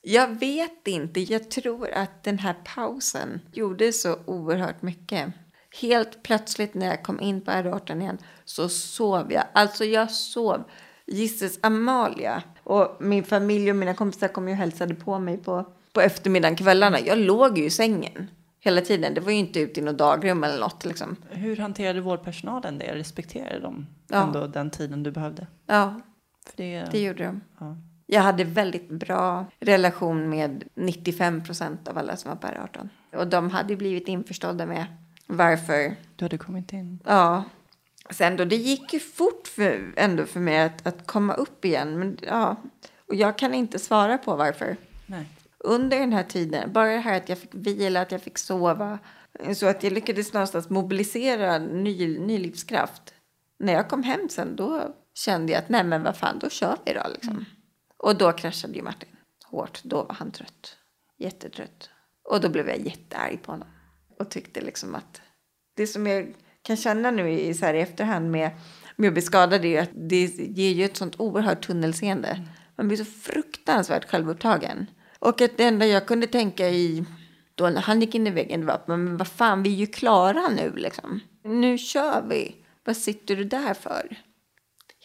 [0.02, 1.20] Jag vet inte.
[1.20, 5.34] Jag tror att den här pausen gjorde så oerhört mycket.
[5.82, 9.44] Helt plötsligt när jag kom in på R18 igen så sov jag.
[9.54, 10.64] Alltså jag sov.
[11.08, 15.66] Gisses Amalia och min familj och mina kompisar kom ju och hälsade på mig på,
[15.94, 17.00] på eftermiddagen, kvällarna.
[17.00, 18.28] Jag låg ju i sängen
[18.60, 19.14] hela tiden.
[19.14, 21.16] Det var ju inte ute i något dagrum eller något liksom.
[21.30, 22.96] Hur hanterade vårdpersonalen det?
[22.96, 24.24] Respekterade de Ja.
[24.24, 25.48] ändå den tiden du behövde?
[25.66, 26.02] Ja,
[26.46, 27.42] För det, det gjorde de.
[27.60, 27.78] ja.
[28.06, 32.90] Jag hade väldigt bra relation med 95 procent av alla som var på R18.
[33.16, 34.86] Och de hade blivit införstådda med
[35.28, 35.96] varför.
[36.16, 37.00] Du hade kommit in.
[37.06, 37.44] Ja.
[38.10, 42.00] Sen då, det gick ju fort för, ändå för mig att, att komma upp igen.
[42.00, 42.56] Men ja,
[43.08, 44.78] och jag kan inte svara på varför.
[45.06, 45.26] Nej.
[45.58, 49.00] Under den här tiden, bara det här att jag fick vila, att jag fick sova.
[49.56, 53.14] Så att jag lyckades någonstans mobilisera ny, ny livskraft.
[53.60, 56.78] När jag kom hem sen då kände jag att nej men vad fan, då kör
[56.86, 57.46] vi då liksom.
[57.98, 59.10] Och då kraschade ju Martin
[59.46, 59.84] hårt.
[59.84, 60.78] Då var han trött.
[61.18, 61.90] Jättetrött.
[62.24, 63.68] Och då blev jag jättearg på honom.
[64.24, 65.22] Och tyckte liksom att
[65.76, 68.52] det som jag kan känna nu i, så här, i efterhand med,
[68.96, 72.42] med att bli skadad är ju att det ger ju ett sånt oerhört tunnelseende.
[72.76, 74.88] Man blir så fruktansvärt självupptagen.
[75.20, 77.06] Och att det enda jag kunde tänka i
[77.56, 79.78] då när han gick in i väggen det var att men vad fan, vi är
[79.78, 81.20] ju klara nu liksom.
[81.44, 82.56] Nu kör vi.
[82.86, 84.18] Vad sitter du där för?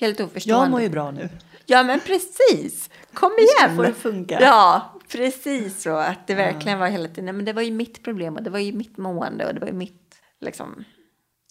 [0.00, 0.64] Helt oförstående.
[0.64, 1.28] Jag mår ju bra nu.
[1.66, 2.90] Ja, men precis.
[3.14, 3.76] Kom ska igen.
[3.76, 4.38] få det funka.
[4.40, 5.96] Ja, precis så.
[5.96, 7.36] Att det verkligen var hela tiden.
[7.36, 9.66] Men det var ju mitt problem och det var ju mitt mående och det var
[9.66, 10.84] ju mitt, liksom.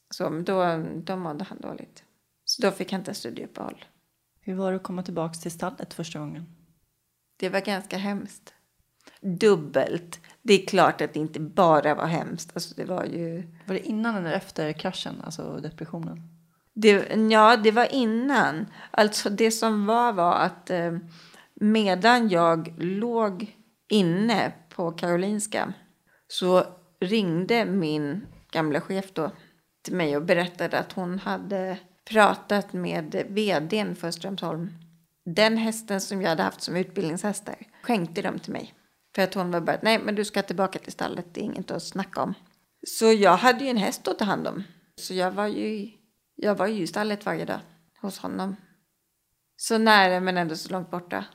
[0.10, 2.04] Så men då, då mådde han dåligt.
[2.46, 3.86] Så då fick han inte studieuppehåll.
[4.42, 6.46] Hur var det att komma tillbaka till stallet första gången?
[7.38, 8.54] Det var ganska hemskt.
[9.22, 10.20] Dubbelt.
[10.42, 12.52] Det är klart att det inte bara var hemskt.
[12.54, 13.44] Alltså det var ju...
[13.66, 16.22] Var det innan eller efter kraschen, alltså depressionen?
[16.74, 18.66] Det, ja, det var innan.
[18.92, 20.98] Alltså det som var var att eh,
[21.60, 23.56] medan jag låg
[23.90, 25.74] inne på Karolinska
[26.28, 26.64] så
[27.00, 29.32] ringde min gamla chef då
[29.82, 31.78] till mig och berättade att hon hade
[32.10, 34.74] pratat med vdn för Strömsholm.
[35.26, 38.74] Den hästen som jag hade haft som utbildningshästar skänkte de till mig.
[39.16, 41.72] För att hon var bara, nej men du ska tillbaka till stallet, det är inget
[41.72, 42.34] att snacka om.
[42.88, 44.64] Så jag hade ju en häst att ta hand om.
[44.96, 45.92] Så jag var ju,
[46.36, 47.60] jag var ju i stallet varje dag
[48.02, 48.56] hos honom.
[49.56, 51.26] Så nära men ändå så långt borta.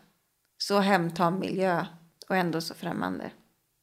[0.63, 1.87] Så hemtam miljö
[2.29, 3.31] och ändå så främmande.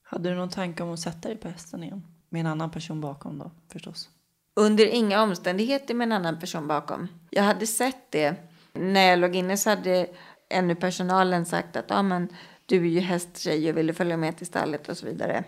[0.04, 2.04] Hade du någon tanke om att sätta dig på hästen igen?
[2.30, 4.10] Med en annan person bakom då, förstås.
[4.56, 7.08] Under inga omständigheter med en annan person bakom.
[7.30, 8.36] Jag hade sett det.
[8.74, 10.08] När jag låg inne så hade
[10.50, 12.28] ännu personalen sagt att ah, men,
[12.66, 15.44] du är ju hästtjej och ville följa med till stallet och så vidare.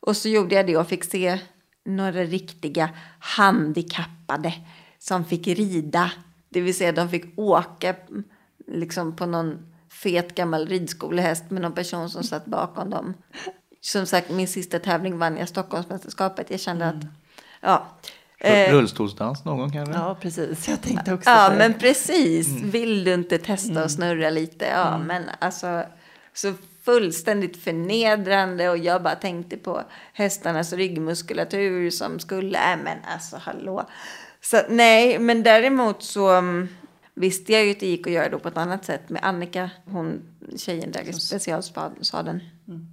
[0.00, 1.38] Och så gjorde jag det och fick se
[1.84, 4.54] några riktiga handikappade
[4.98, 6.12] som fick rida.
[6.48, 7.94] Det vill säga de fick åka
[8.66, 13.14] liksom på någon fet gammal ridskolehäst med någon person som satt bakom dem.
[13.80, 16.50] Som sagt, min sista tävling vann jag Stockholmsmästerskapet.
[16.50, 17.04] Jag kände att,
[17.60, 17.86] ja.
[18.38, 19.94] Eh, Rullstolsdans någon kanske?
[19.94, 20.68] Ja, precis.
[20.68, 22.48] Jag tänkte också Ja, men precis.
[22.48, 24.64] Vill du inte testa och snurra lite?
[24.66, 25.82] Ja, men alltså
[26.34, 29.82] så fullständigt förnedrande och jag bara tänkte på
[30.12, 33.88] hästarnas ryggmuskulatur som skulle, nej men alltså hallå.
[34.40, 36.68] Så nej, men däremot så um,
[37.16, 39.70] visste jag ju att det gick att göra då på ett annat sätt med Annika,
[39.84, 40.22] hon
[40.56, 42.40] tjejen där i specialsadeln.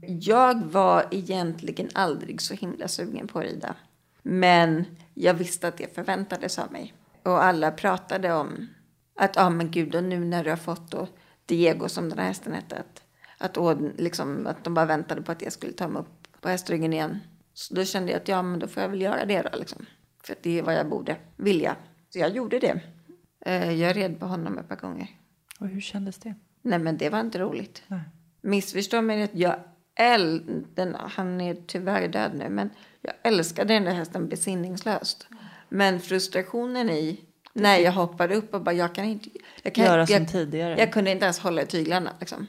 [0.07, 3.75] Jag var egentligen aldrig så himla sugen på att rida.
[4.21, 6.93] Men jag visste att det förväntades av mig.
[7.23, 8.67] Och alla pratade om
[9.15, 11.07] att, ja ah, men gud, och nu när du har fått då
[11.45, 13.03] Diego som den här hästen hette, att,
[13.37, 16.49] att, och, liksom, att de bara väntade på att jag skulle ta mig upp på
[16.49, 17.19] hästryggen igen.
[17.53, 19.85] Så då kände jag att, ja men då får jag väl göra det då liksom.
[20.23, 21.75] För det är vad jag borde vilja.
[22.09, 22.81] Så jag gjorde det.
[23.45, 25.07] Eh, Jag red på honom ett par gånger.
[25.59, 26.35] Och hur kändes det?
[26.61, 27.83] Nej men det var inte roligt.
[27.87, 27.99] Nej.
[28.41, 29.31] Missförstå mig rätt.
[29.33, 29.55] Jag
[29.99, 32.49] äl- den, han är tyvärr död nu.
[32.49, 32.69] Men
[33.01, 35.27] jag älskade den där hästen besinningslöst.
[35.69, 37.19] Men frustrationen i
[37.53, 39.29] när jag hoppade upp och bara jag kan inte.
[39.63, 40.75] Jag kan, Göra som jag, tidigare.
[40.79, 42.47] Jag kunde inte ens hålla i tyglarna liksom.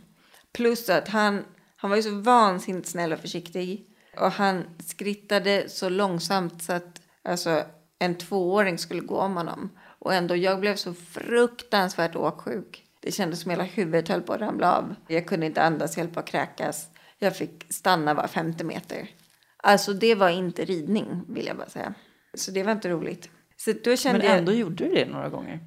[0.53, 1.45] Plus att han,
[1.76, 3.86] han var ju så vansinnigt snäll och försiktig.
[4.20, 7.62] Och han skrittade så långsamt så att alltså,
[7.99, 9.70] en tvååring skulle gå om honom.
[10.05, 12.84] Och ändå, jag blev så fruktansvärt åksjuk.
[13.00, 14.94] Det kändes som hela huvudet höll på att ramla av.
[15.09, 16.88] Jag kunde inte andas, jag höll på att kräkas.
[17.18, 19.11] Jag fick stanna var 50 meter.
[19.57, 21.94] Alltså det var inte ridning, vill jag bara säga.
[22.34, 23.30] Så det var inte roligt.
[23.57, 24.38] Så då kände Men jag...
[24.38, 25.61] ändå gjorde du det några gånger.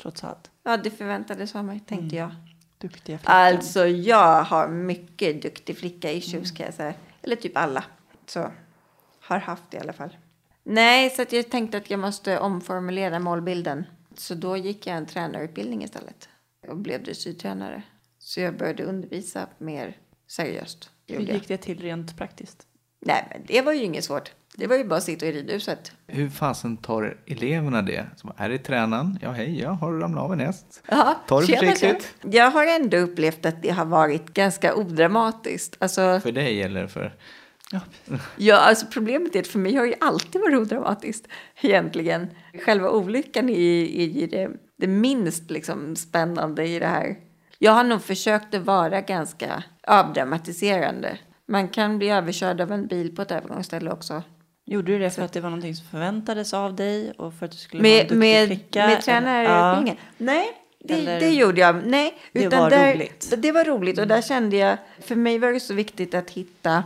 [0.00, 0.50] Trots allt.
[0.62, 2.30] Ja, det förväntades av mig, tänkte jag.
[2.78, 3.36] Duktiga flickan.
[3.36, 6.94] Alltså, jag har mycket duktig flicka issues kan jag säga.
[7.22, 7.84] Eller typ alla.
[8.26, 8.52] Så,
[9.20, 10.16] har haft det i alla fall.
[10.72, 13.86] Nej, så att jag tänkte att jag måste omformulera målbilden.
[14.16, 16.28] Så då gick jag en tränarutbildning istället.
[16.68, 17.82] Och blev dressyrtränare.
[18.18, 19.96] Så jag började undervisa mer
[20.28, 20.90] seriöst.
[21.06, 22.66] Hur gick det till rent praktiskt?
[23.06, 24.32] Nej, men det var ju inget svårt.
[24.56, 25.92] Det var ju bara att sitta i ridhuset.
[26.06, 28.06] Hur fasen tar eleverna det?
[28.16, 29.18] Som, är det tränaren?
[29.22, 30.82] Ja, hej, jag har ramlat av en häst.
[30.88, 32.14] Ja, Ta det försiktigt.
[32.22, 35.76] Jag har ändå upplevt att det har varit ganska odramatiskt.
[35.78, 37.14] Alltså, För dig eller för...
[38.36, 41.28] Ja, alltså problemet är att för mig har ju alltid varit odramatiskt
[41.60, 42.26] egentligen.
[42.64, 43.84] Själva olyckan är,
[44.22, 47.16] är det, det minst liksom spännande i det här.
[47.58, 51.18] Jag har nog försökt att vara ganska avdramatiserande.
[51.46, 54.22] Man kan bli överkörd av en bil på ett övergångsställe också.
[54.66, 57.52] Gjorde du det för att det var någonting som förväntades av dig och för att
[57.52, 58.86] du skulle vara en Med, duktig med, flicka?
[58.86, 59.96] med tränarutbildningen?
[60.18, 60.46] Nej,
[60.84, 61.86] det, Eller- det gjorde jag.
[61.86, 63.34] Nej, Det utan var där, roligt.
[63.38, 66.84] Det var roligt och där kände jag, för mig var det så viktigt att hitta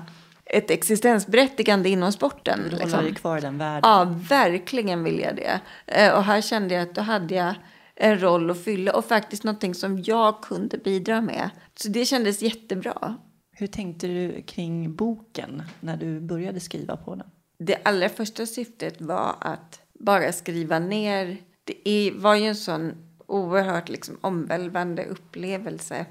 [0.56, 2.60] ett existensberättigande inom sporten.
[2.64, 2.90] Du liksom.
[2.92, 3.90] håller ju kvar i den världen.
[3.90, 5.60] Ja, verkligen vill jag det.
[5.86, 7.54] Eh, Och här kände jag att då hade jag
[7.96, 11.50] en roll att fylla och faktiskt någonting som jag kunde bidra med.
[11.76, 13.16] Så det kändes jättebra.
[13.52, 17.26] Hur tänkte du kring boken när du började skriva på den?
[17.58, 21.36] Det allra första syftet var att bara skriva ner.
[21.64, 22.92] Det var ju en sån
[23.26, 26.06] oerhört liksom omvälvande upplevelse.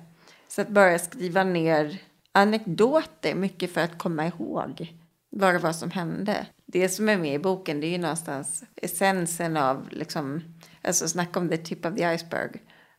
[0.48, 2.00] Så att bara skriva ner
[2.34, 4.94] anekdoter, mycket för att komma ihåg
[5.30, 6.48] vad det var som hände.
[6.66, 10.42] Det som är med i boken det är ju någonstans essensen av, liksom,
[10.82, 12.52] alltså snacka om the tip of the iceberg.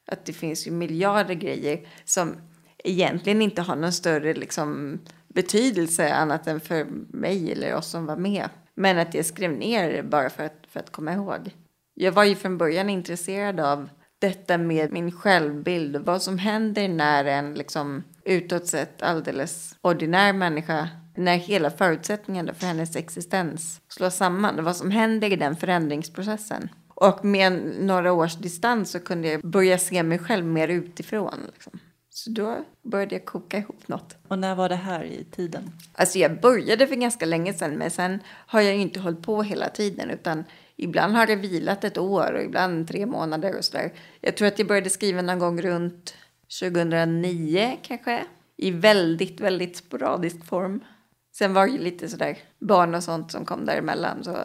[0.06, 2.36] Att det finns ju miljarder grejer som
[2.84, 8.16] egentligen inte har någon större liksom, betydelse annat än för mig eller oss som var
[8.16, 8.48] med.
[8.74, 11.50] Men att jag skrev ner det bara för att, för att komma ihåg.
[11.94, 13.88] Jag var ju från början intresserad av
[14.24, 20.32] detta med min självbild och vad som händer när en liksom utåt sett alldeles ordinär
[20.32, 26.68] människa när hela förutsättningarna för hennes existens slås samman vad som händer i den förändringsprocessen.
[26.88, 31.40] Och med några års distans så kunde jag börja se mig själv mer utifrån.
[31.52, 31.78] Liksom.
[32.16, 34.16] Så då började jag koka ihop något.
[34.28, 35.72] Och när var det här i tiden?
[35.92, 39.42] Alltså jag började för ganska länge sedan men sen har jag ju inte hållit på
[39.42, 40.44] hela tiden utan
[40.76, 43.92] ibland har det vilat ett år och ibland tre månader och sådär.
[44.20, 46.14] Jag tror att jag började skriva någon gång runt
[46.60, 48.24] 2009 kanske.
[48.56, 50.84] I väldigt, väldigt sporadisk form.
[51.32, 54.36] Sen var det ju lite sådär barn och sånt som kom däremellan så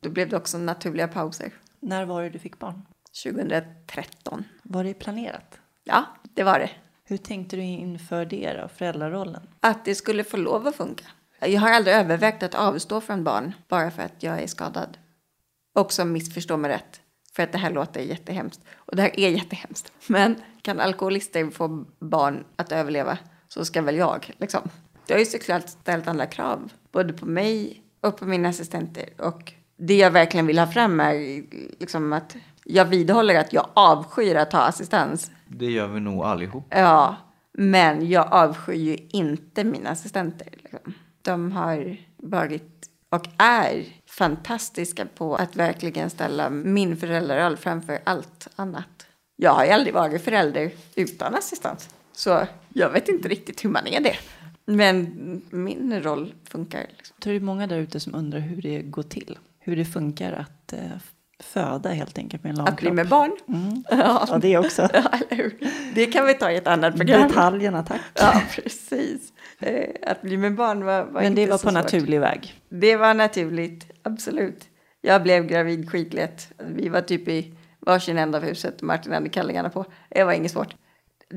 [0.00, 1.52] då blev det också naturliga pauser.
[1.80, 2.82] När var det du fick barn?
[3.24, 4.44] 2013.
[4.62, 5.58] Var det planerat?
[5.84, 6.04] Ja,
[6.34, 6.70] det var det.
[7.06, 9.42] Hur tänkte du inför det då, föräldrarollen?
[9.60, 11.04] Att det skulle få lov att funka.
[11.40, 14.98] Jag har aldrig övervägt att avstå från barn bara för att jag är skadad.
[15.74, 17.00] Och som missförstå mig rätt.
[17.36, 18.60] För att det här låter jättehemskt.
[18.74, 19.92] Och det här är jättehemskt.
[20.06, 24.30] Men kan alkoholister få barn att överleva så ska väl jag.
[24.38, 24.70] Liksom.
[25.06, 26.72] Det har ju såklart ställt andra krav.
[26.92, 29.08] Både på mig och på mina assistenter.
[29.18, 31.14] Och det jag verkligen vill ha fram är
[31.80, 35.30] liksom att jag vidhåller att jag avskyr att ta assistans.
[35.58, 36.66] Det gör vi nog allihop.
[36.70, 37.16] Ja,
[37.52, 40.48] Men jag avskyr ju inte mina assistenter.
[40.52, 40.94] Liksom.
[41.22, 49.06] De har varit och är fantastiska på att verkligen ställa min föräldraroll framför allt annat.
[49.36, 51.94] Jag har ju aldrig varit förälder utan assistans.
[52.12, 54.16] Så jag vet inte riktigt hur man är det.
[54.64, 56.80] Men min roll funkar.
[56.80, 57.14] Liksom.
[57.16, 59.38] Jag tror det är många där ute som undrar hur det går till.
[59.58, 60.98] Hur det funkar att eh,
[61.42, 63.36] föda helt enkelt med en Att bli med barn.
[63.48, 63.84] Mm.
[63.90, 64.26] Ja.
[64.30, 64.82] Ja, det också.
[64.92, 65.10] Ja?
[65.94, 67.28] Det kan vi ta i ett annat program.
[67.28, 68.00] Detaljerna, tack.
[68.14, 69.32] Ja, precis.
[69.60, 71.72] Eh, Att bli med barn var, var Men det var på svårt.
[71.72, 72.54] naturlig väg.
[72.68, 74.64] Det var naturligt, absolut.
[75.00, 76.52] Jag blev gravid skitlätt.
[76.68, 78.82] Vi var typ i varsin ända av huset.
[78.82, 79.84] Martin hade kallingarna på.
[80.10, 80.74] Det var inget svårt.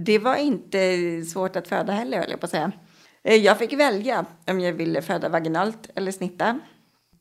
[0.06, 2.72] Det var inte svårt att föda heller, höll jag på att säga.
[3.24, 6.60] Eh, Jag fick välja om jag ville föda vaginalt eller snitta.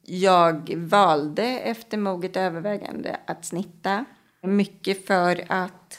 [0.09, 4.05] Jag valde efter moget övervägande att snitta.
[4.43, 5.99] Mycket för att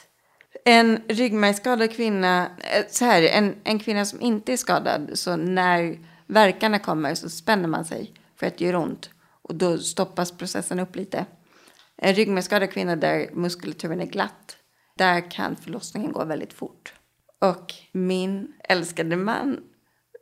[0.64, 5.98] en ryggmärgsskadad kvinna, eh, så här, en, en kvinna som inte är skadad, så när
[6.26, 9.10] verkarna kommer så spänner man sig för att det gör ont.
[9.42, 11.26] Och då stoppas processen upp lite.
[11.96, 14.56] En ryggmärgsskadad kvinna där muskulaturen är glatt,
[14.96, 16.94] där kan förlossningen gå väldigt fort.
[17.40, 19.60] Och min älskade man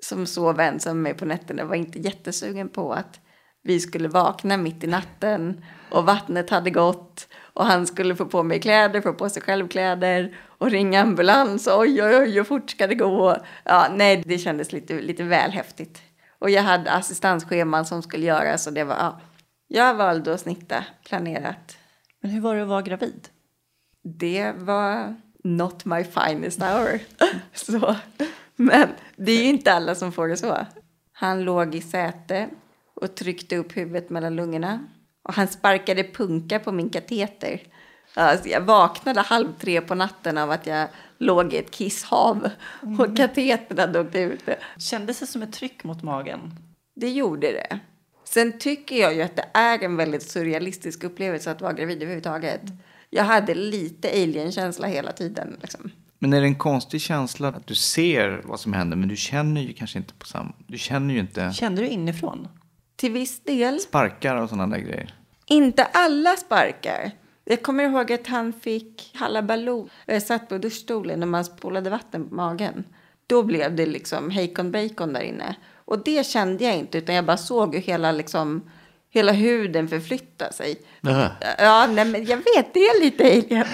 [0.00, 3.20] som sov ensam med mig på nätterna var inte jättesugen på att
[3.66, 8.42] vi skulle vakna mitt i natten och vattnet hade gått och han skulle få på
[8.42, 11.66] mig kläder, få på sig själv kläder och ringa ambulans.
[11.66, 13.36] Oj, oj, oj, hur fort ska det gå?
[13.64, 16.02] Ja, nej, det kändes lite, lite väl häftigt.
[16.38, 19.20] Och jag hade assistansscheman som skulle göras och det var, ja.
[19.68, 21.76] Jag valde att snitta planerat.
[22.22, 23.28] Men hur var det att vara gravid?
[24.02, 27.00] Det var not my finest hour.
[27.52, 27.96] så.
[28.56, 30.66] Men det är ju inte alla som får det så.
[31.12, 32.48] Han låg i säte
[32.96, 34.86] och tryckte upp huvudet mellan lungorna.
[35.28, 37.60] Och han sparkade punka på min kateter.
[38.14, 40.88] Alltså jag vaknade halv tre på natten av att jag
[41.18, 42.50] låg i ett kisshav.
[42.98, 44.44] Och katetern hade åkt ut.
[44.78, 46.52] Kändes det som ett tryck mot magen?
[46.94, 47.80] Det gjorde det.
[48.24, 52.60] Sen tycker jag ju att det är en väldigt surrealistisk upplevelse att vara gravid överhuvudtaget.
[53.10, 55.56] Jag hade lite alien-känsla hela tiden.
[55.62, 55.90] Liksom.
[56.18, 59.60] Men är det en konstig känsla att du ser vad som händer men du känner
[59.60, 60.52] ju kanske inte på samma...
[60.66, 62.48] Du känner ju inte Kände du inifrån?
[62.96, 63.80] Till viss del.
[63.80, 65.14] sparkar och sådana där grejer.
[65.46, 67.10] Inte alla sparkar.
[67.44, 69.88] Jag kommer ihåg att han fick halabaloo.
[70.06, 72.84] Jag satt på duschstolen och man spolade vatten på magen.
[73.26, 75.56] Då blev det liksom hejkon bacon där inne.
[75.84, 78.70] Och det kände jag inte, utan jag bara såg hur hela, liksom,
[79.10, 80.80] hela huden förflyttade sig.
[81.58, 83.66] Ja, nej, men jag vet, det är lite alien.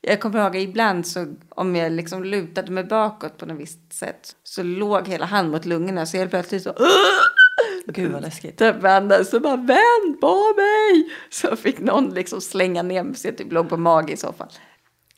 [0.00, 3.92] Jag kommer ihåg att ibland så om jag liksom lutade mig bakåt på något visst
[3.92, 6.74] sätt så låg hela hand mot lungorna så helt plötsligt så
[7.86, 8.60] Gud vad läskigt.
[8.60, 11.10] vända så bara vänd på mig.
[11.30, 14.32] Så fick någon liksom slänga ner mig så jag typ låg på mage i så
[14.32, 14.52] fall.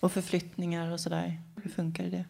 [0.00, 1.40] Och förflyttningar och sådär.
[1.62, 2.24] Hur funkar det?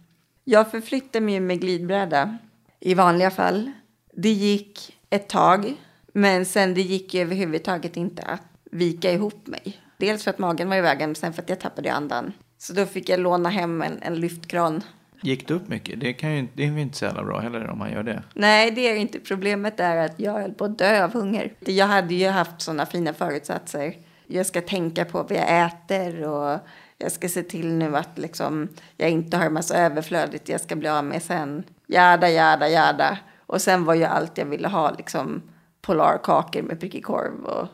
[0.44, 2.38] Jag förflyttade mig med glidbräda
[2.80, 3.72] i vanliga fall.
[4.12, 5.74] Det gick ett tag,
[6.12, 9.80] men sen det gick ju överhuvudtaget inte att vika ihop mig.
[9.96, 12.32] Dels för att magen var i vägen, men sen för att jag tappade andan.
[12.58, 14.82] Så då fick jag låna hem en, en lyftkran.
[15.24, 16.00] Gick det upp mycket?
[16.00, 18.22] Det, kan ju, det är ju inte så jävla bra heller om man gör det.
[18.34, 19.20] Nej, det är inte.
[19.20, 21.52] Problemet är att jag höll på att dö av hunger.
[21.60, 23.94] Jag hade ju haft sådana fina förutsatser.
[24.26, 26.58] Jag ska tänka på vad jag äter och
[26.98, 30.88] jag ska se till nu att liksom, jag inte har massa överflödigt jag ska bli
[30.88, 31.64] av med sen.
[31.86, 33.18] Jada, jada, jada.
[33.46, 35.42] Och sen var ju allt jag ville ha liksom
[35.82, 37.68] polarkakor med prickig korv och,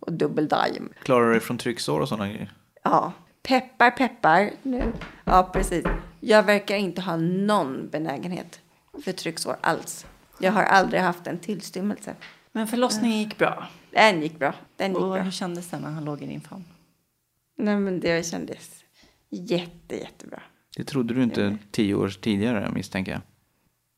[0.00, 0.88] och dubbel daim.
[1.02, 2.52] Klarar du dig från trycksår och sådana grejer?
[2.82, 4.92] Ja, peppar, peppar nu.
[5.24, 5.84] Ja, precis.
[6.26, 8.60] Jag verkar inte ha någon benägenhet
[9.04, 10.06] för trycksår alls.
[10.38, 12.14] Jag har aldrig haft en tillstymmelse.
[12.52, 13.68] Men förlossningen gick bra.
[13.90, 14.54] Den gick bra.
[14.76, 15.22] Den gick Och bra.
[15.22, 16.64] hur kändes det när han låg i din famn?
[17.56, 18.84] Nej, men det kändes
[19.30, 20.42] jätte, jättebra.
[20.76, 23.20] Det trodde du inte tio år tidigare misstänker jag.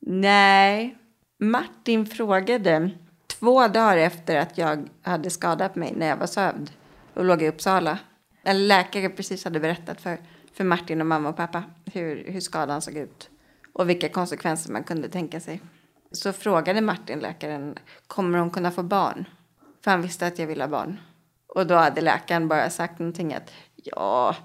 [0.01, 0.97] Nej,
[1.39, 2.89] Martin frågade
[3.27, 6.71] två dagar efter att jag hade skadat mig när jag var sövd
[7.13, 7.99] och låg i Uppsala.
[8.43, 10.17] En läkare precis hade berättat för,
[10.57, 13.29] för Martin och mamma och pappa hur, hur skadan såg ut
[13.73, 15.61] och vilka konsekvenser man kunde tänka sig.
[16.11, 17.75] Så frågade Martin läkaren,
[18.07, 19.25] kommer hon kunna få barn?
[19.83, 20.99] För han visste att jag ville ha barn.
[21.47, 24.35] Och då hade läkaren bara sagt någonting att ja,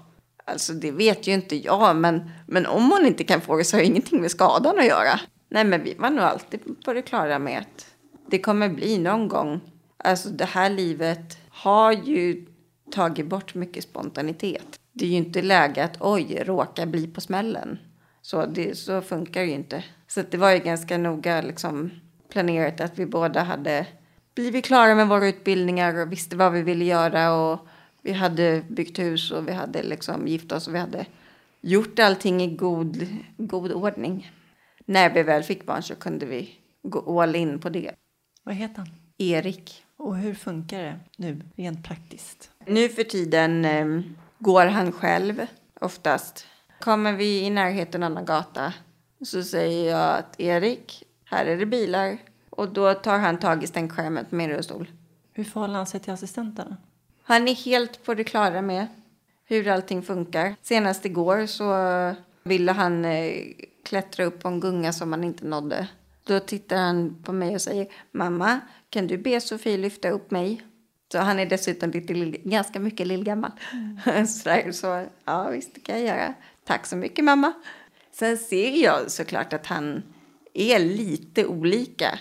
[0.45, 3.75] alltså det vet ju inte jag, men, men om hon inte kan få det så
[3.75, 5.19] har det ingenting med skadan att göra.
[5.49, 7.85] Nej, men vi var nog alltid på det klara med att
[8.27, 9.61] det kommer bli någon gång.
[9.97, 12.45] Alltså det här livet har ju
[12.91, 14.79] tagit bort mycket spontanitet.
[14.93, 17.79] Det är ju inte läge att oj, råka bli på smällen.
[18.21, 19.83] Så, det, så funkar ju inte.
[20.07, 21.91] Så det var ju ganska noga liksom,
[22.29, 23.87] planerat att vi båda hade
[24.35, 27.33] blivit klara med våra utbildningar och visste vad vi ville göra.
[27.33, 27.59] Och
[28.01, 31.05] vi hade byggt hus och vi hade liksom gift oss och vi hade
[31.61, 34.31] gjort allting i god, god ordning.
[34.85, 36.49] När vi väl fick barn så kunde vi
[36.83, 37.91] gå all in på det.
[38.43, 38.89] Vad heter han?
[39.17, 39.83] Erik.
[39.97, 42.51] Och hur funkar det nu, rent praktiskt?
[42.67, 44.03] Nu för tiden eh,
[44.43, 45.45] går han själv
[45.81, 46.45] oftast.
[46.79, 48.73] Kommer vi i närheten av en gata
[49.21, 52.17] så säger jag att Erik, här är det bilar.
[52.49, 54.91] Och då tar han tag i stänkskärmen med min rullstol.
[55.33, 56.77] Hur förhåller han sig till assistenterna?
[57.23, 58.87] Han är helt på det klara med
[59.45, 60.55] hur allting funkar.
[60.61, 61.75] Senast igår så
[62.43, 63.33] ville han eh,
[63.85, 65.87] klättra upp på en gunga som han inte nådde.
[66.23, 70.61] Då tittar han på mig och säger Mamma, kan du be Sofie lyfta upp mig?
[71.13, 73.51] Så han är dessutom lite, ganska mycket lillgammal.
[73.71, 74.27] Mm.
[74.27, 76.33] så, så ja, visst det kan jag göra.
[76.65, 77.53] Tack så mycket mamma.
[78.11, 80.03] Sen ser jag såklart att han
[80.53, 82.19] är lite olika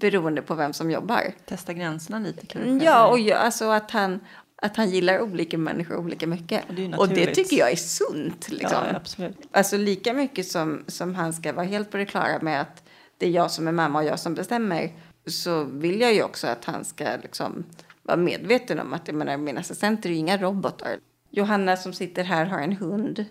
[0.00, 1.34] beroende på vem som jobbar.
[1.46, 2.84] Testa gränserna lite kanske?
[2.84, 4.20] Ja, och jag, alltså att han,
[4.62, 6.68] att han gillar olika människor olika mycket.
[6.68, 8.48] Och det, och det tycker jag är sunt.
[8.48, 8.78] Liksom.
[8.90, 9.38] Ja, absolut.
[9.50, 12.82] Alltså lika mycket som, som han ska vara helt på det klara med att
[13.18, 14.92] det är jag som är mamma och jag som bestämmer
[15.26, 17.64] så vill jag ju också att han ska liksom
[18.10, 20.98] vara medveten om att jag menar, mina assistenter är ju inga robotar.
[21.30, 23.24] Johanna som sitter här har en hund.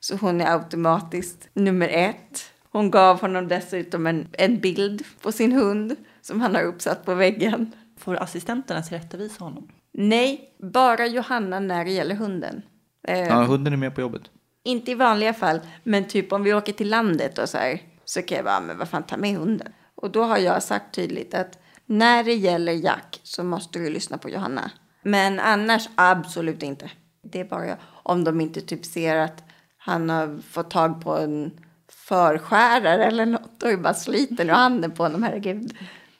[0.00, 2.50] Så hon är automatiskt nummer ett.
[2.70, 7.14] Hon gav honom dessutom en, en bild på sin hund som han har uppsatt på
[7.14, 7.72] väggen.
[7.98, 9.68] Får assistenterna tillrättavisa honom?
[9.92, 12.62] Nej, bara Johanna när det gäller hunden.
[13.08, 14.22] Eh, ja, hunden är med på jobbet.
[14.64, 18.22] Inte i vanliga fall, men typ om vi åker till landet och så här så
[18.22, 19.72] kan jag bara, men vad fan, ta med hunden.
[19.94, 24.18] Och då har jag sagt tydligt att när det gäller Jack så måste du lyssna
[24.18, 24.70] på Johanna.
[25.02, 26.90] Men annars absolut inte.
[27.22, 29.44] Det är bara om de inte typ ser att
[29.76, 35.02] han har fått tag på en förskärare eller något och bara sliten ur handen på
[35.02, 35.76] honom, herregud.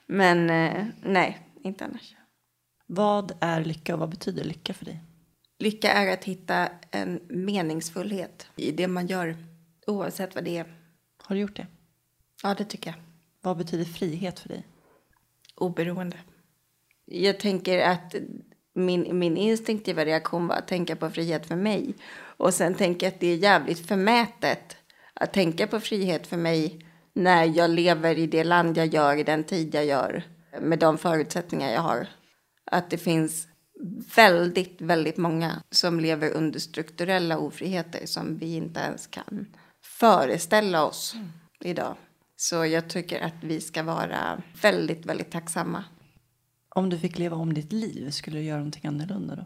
[0.06, 2.14] Men eh, nej, inte annars.
[2.86, 5.00] Vad är lycka och vad betyder lycka för dig?
[5.58, 9.36] Lycka är att hitta en meningsfullhet i det man gör,
[9.86, 10.66] oavsett vad det är.
[11.22, 11.66] Har du gjort det?
[12.42, 13.00] Ja, det tycker jag.
[13.40, 14.66] Vad betyder frihet för dig?
[15.54, 16.16] Oberoende.
[17.04, 18.14] Jag tänker att
[18.74, 21.94] min, min instinktiva reaktion var att tänka på frihet för mig.
[22.36, 24.76] Och sen tänker jag att det är jävligt förmätet
[25.14, 29.22] att tänka på frihet för mig när jag lever i det land jag gör, i
[29.22, 30.22] den tid jag gör,
[30.60, 32.06] med de förutsättningar jag har.
[32.64, 33.48] Att det finns
[34.16, 39.46] väldigt, väldigt många som lever under strukturella ofriheter som vi inte ens kan
[39.82, 41.28] föreställa oss mm.
[41.60, 41.96] idag.
[42.36, 45.84] Så jag tycker att vi ska vara väldigt, väldigt tacksamma.
[46.68, 49.44] Om du fick leva om ditt liv, skulle du göra någonting annorlunda då?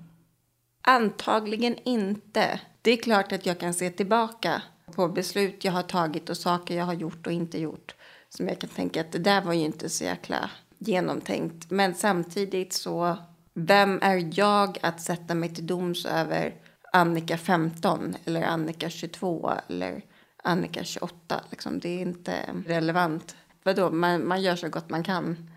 [0.83, 2.61] Antagligen inte.
[2.83, 4.63] Det är klart att jag kan se tillbaka
[4.95, 7.95] på beslut jag har tagit och saker jag har gjort och inte gjort.
[8.29, 11.71] Som jag kan tänka att det där var ju inte så jäkla genomtänkt.
[11.71, 13.17] Men samtidigt så,
[13.55, 16.55] vem är jag att sätta mig till doms över
[16.93, 20.03] Annika 15 eller Annika 22 eller
[20.49, 21.45] Annika 28.
[21.51, 21.79] Liksom.
[21.81, 23.37] Det är inte relevant.
[23.63, 25.51] Vadå, man, man gör så gott man kan.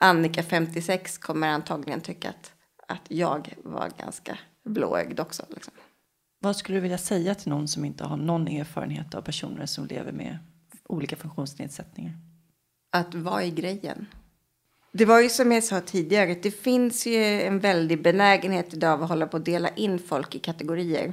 [0.00, 2.52] Annika 56 kommer antagligen tycka att,
[2.88, 5.42] att jag var ganska blåögd också.
[5.48, 5.72] Liksom.
[6.40, 9.86] Vad skulle du vilja säga till någon som inte har någon erfarenhet av personer som
[9.86, 10.38] lever med
[10.84, 12.12] olika funktionsnedsättningar?
[12.92, 14.06] Att vara i grejen.
[14.92, 19.08] Det var ju som jag sa tidigare, det finns ju en väldig benägenhet idag att
[19.08, 21.12] hålla på att dela in folk i kategorier.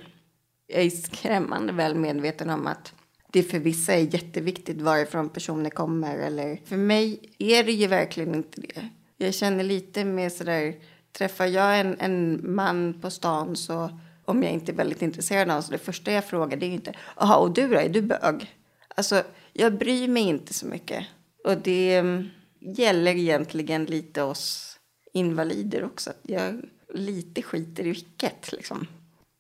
[0.67, 2.93] Jag är skrämmande väl medveten om att
[3.33, 6.17] det för vissa är jätteviktigt varifrån personer kommer.
[6.17, 8.89] Eller för mig är det ju verkligen inte det.
[9.17, 10.75] Jag känner lite mer sådär,
[11.11, 15.47] träffar jag en, en man på stan så om jag inte är väldigt intresserad av
[15.47, 17.89] honom så det första jag frågar det är ju inte, jaha och du då, är
[17.89, 18.55] du bög?
[18.95, 19.23] Alltså
[19.53, 21.05] jag bryr mig inte så mycket.
[21.43, 22.29] Och det mm,
[22.59, 24.79] gäller egentligen lite oss
[25.13, 26.11] invalider också.
[26.21, 26.61] Jag
[26.93, 28.87] lite skiter i vilket liksom.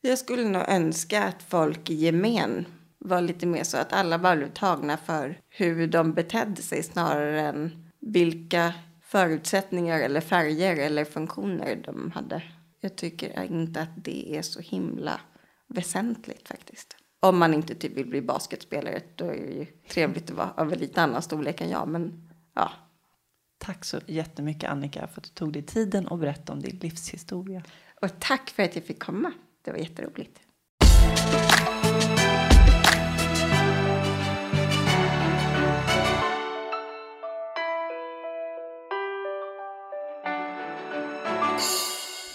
[0.01, 2.65] Jag skulle nog önska att folk i gemen
[3.03, 7.41] var lite mer så att alla bara blev tagna för hur de betedde sig snarare
[7.41, 12.43] än vilka förutsättningar eller färger eller funktioner de hade.
[12.79, 15.21] Jag tycker inte att det är så himla
[15.67, 16.97] väsentligt faktiskt.
[17.19, 20.77] Om man inte typ vill bli basketspelare, då är det ju trevligt att vara av
[20.77, 22.71] lite annan storlek än jag, men ja.
[23.57, 27.63] Tack så jättemycket Annika för att du tog dig tiden och berättade om din livshistoria.
[28.01, 29.31] Och tack för att jag fick komma.
[29.61, 30.39] Det var jätteroligt.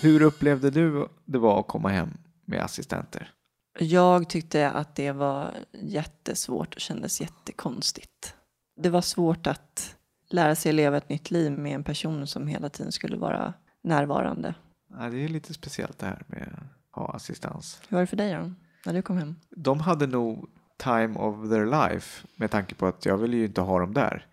[0.00, 2.08] Hur upplevde du det var att komma hem
[2.44, 3.32] med assistenter?
[3.78, 8.34] Jag tyckte att det var jättesvårt och kändes jättekonstigt.
[8.82, 9.96] Det var svårt att
[10.30, 14.54] lära sig leva ett nytt liv med en person som hela tiden skulle vara närvarande.
[14.98, 17.80] Ja, det är lite speciellt det här med att ha assistans.
[17.88, 18.52] Hur var det för dig då?
[18.86, 19.36] när du kom hem?
[19.50, 23.60] De hade nog time of their life med tanke på att jag ville ju inte
[23.60, 24.26] ha dem där.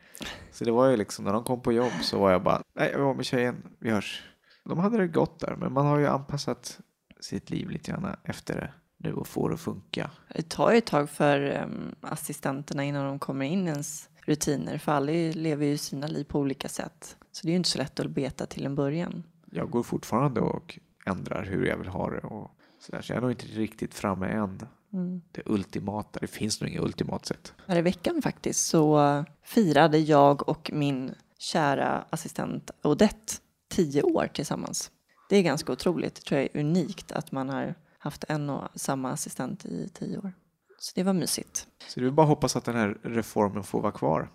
[0.51, 2.91] Så det var ju liksom när de kom på jobb så var jag bara, nej
[2.91, 4.24] jag var med tjejen, vi hörs.
[4.66, 6.80] De hade det gott där men man har ju anpassat
[7.20, 10.11] sitt liv lite grann efter det nu och får det att funka.
[10.36, 14.78] Det tar ju ett tag för um, assistenterna innan de kommer in ens rutiner.
[14.78, 17.18] För alla lever ju sina liv på olika sätt.
[17.32, 19.24] Så det är ju inte så lätt att beta till en början.
[19.51, 23.18] Jag går fortfarande och ändrar hur jag vill ha det och så, där, så jag
[23.18, 24.68] är nog inte riktigt framme än.
[24.93, 25.22] Mm.
[25.32, 27.53] Det ultimata, det finns nog inget ultimat sätt.
[27.68, 33.34] Här i veckan faktiskt så firade jag och min kära assistent Odette
[33.70, 34.91] tio år tillsammans.
[35.30, 38.80] Det är ganska otroligt, det tror jag är unikt att man har haft en och
[38.80, 40.34] samma assistent i tio år.
[40.80, 41.68] Så det var mysigt.
[41.88, 44.32] Så är bara hoppas att den här reformen får vara kvar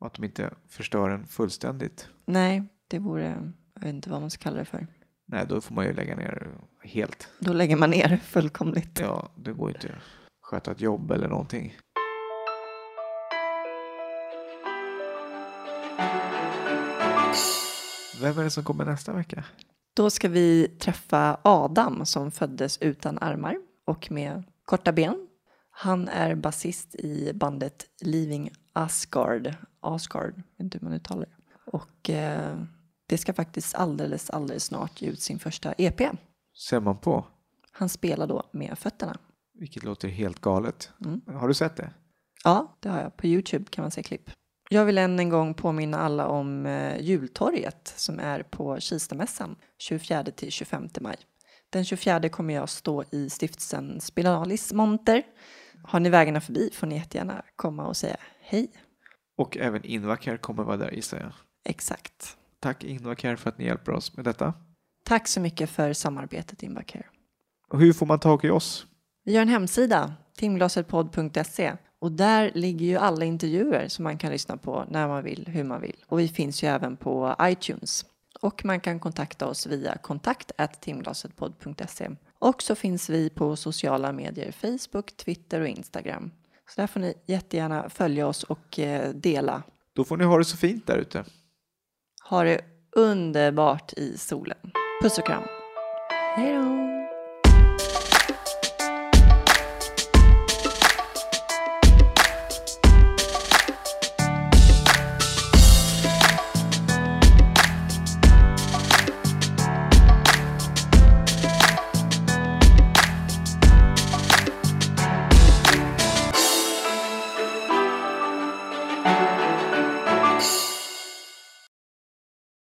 [0.00, 2.08] och att de inte förstör den fullständigt.
[2.24, 4.86] Nej, det vore, jag vet inte vad man ska kalla det för.
[5.26, 6.48] Nej, då får man ju lägga ner
[6.82, 7.28] helt.
[7.38, 9.00] Då lägger man ner fullkomligt.
[9.00, 10.02] Ja, det går ju inte att
[10.40, 11.76] sköta ett jobb eller någonting.
[18.20, 19.44] Vem är det som kommer nästa vecka?
[19.94, 25.28] Då ska vi träffa Adam som föddes utan armar och med korta ben.
[25.70, 29.54] Han är basist i bandet Leaving Asgard.
[29.80, 31.60] Asgard, vet inte hur man uttalar det.
[31.72, 32.62] Och eh,
[33.06, 36.00] det ska faktiskt alldeles, alldeles snart ge ut sin första EP.
[36.68, 37.26] Ser man på?
[37.72, 39.18] Han spelar då med fötterna.
[39.54, 40.90] Vilket låter helt galet.
[41.04, 41.20] Mm.
[41.26, 41.90] Har du sett det?
[42.44, 43.16] Ja, det har jag.
[43.16, 44.30] På Youtube kan man se klipp.
[44.72, 50.24] Jag vill än en gång påminna alla om eh, jultorget som är på Kistamässan 24
[50.24, 51.16] till 25 maj.
[51.70, 55.22] Den 24 kommer jag stå i stiftelsen Spinalis monter.
[55.82, 58.70] Har ni vägarna förbi får ni jättegärna komma och säga hej.
[59.36, 61.32] Och även Invacare kommer vara där gissar jag.
[61.64, 62.36] Exakt.
[62.60, 64.54] Tack Invacare för att ni hjälper oss med detta.
[65.04, 67.06] Tack så mycket för samarbetet Invacare.
[67.68, 68.86] Och hur får man tag i oss?
[69.24, 74.56] Vi har en hemsida, timglasetpodd.se och där ligger ju alla intervjuer som man kan lyssna
[74.56, 75.96] på när man vill, hur man vill.
[76.06, 78.06] Och vi finns ju även på iTunes.
[78.40, 80.52] Och man kan kontakta oss via kontakt.
[82.38, 86.30] Och så finns vi på sociala medier, Facebook, Twitter och Instagram.
[86.74, 89.62] Så där får ni jättegärna följa oss och eh, dela.
[89.94, 91.24] Då får ni ha det så fint där ute.
[92.28, 92.60] Ha det
[92.96, 94.58] underbart i solen.
[95.02, 95.42] Puss och kram.
[96.36, 96.99] Hej då!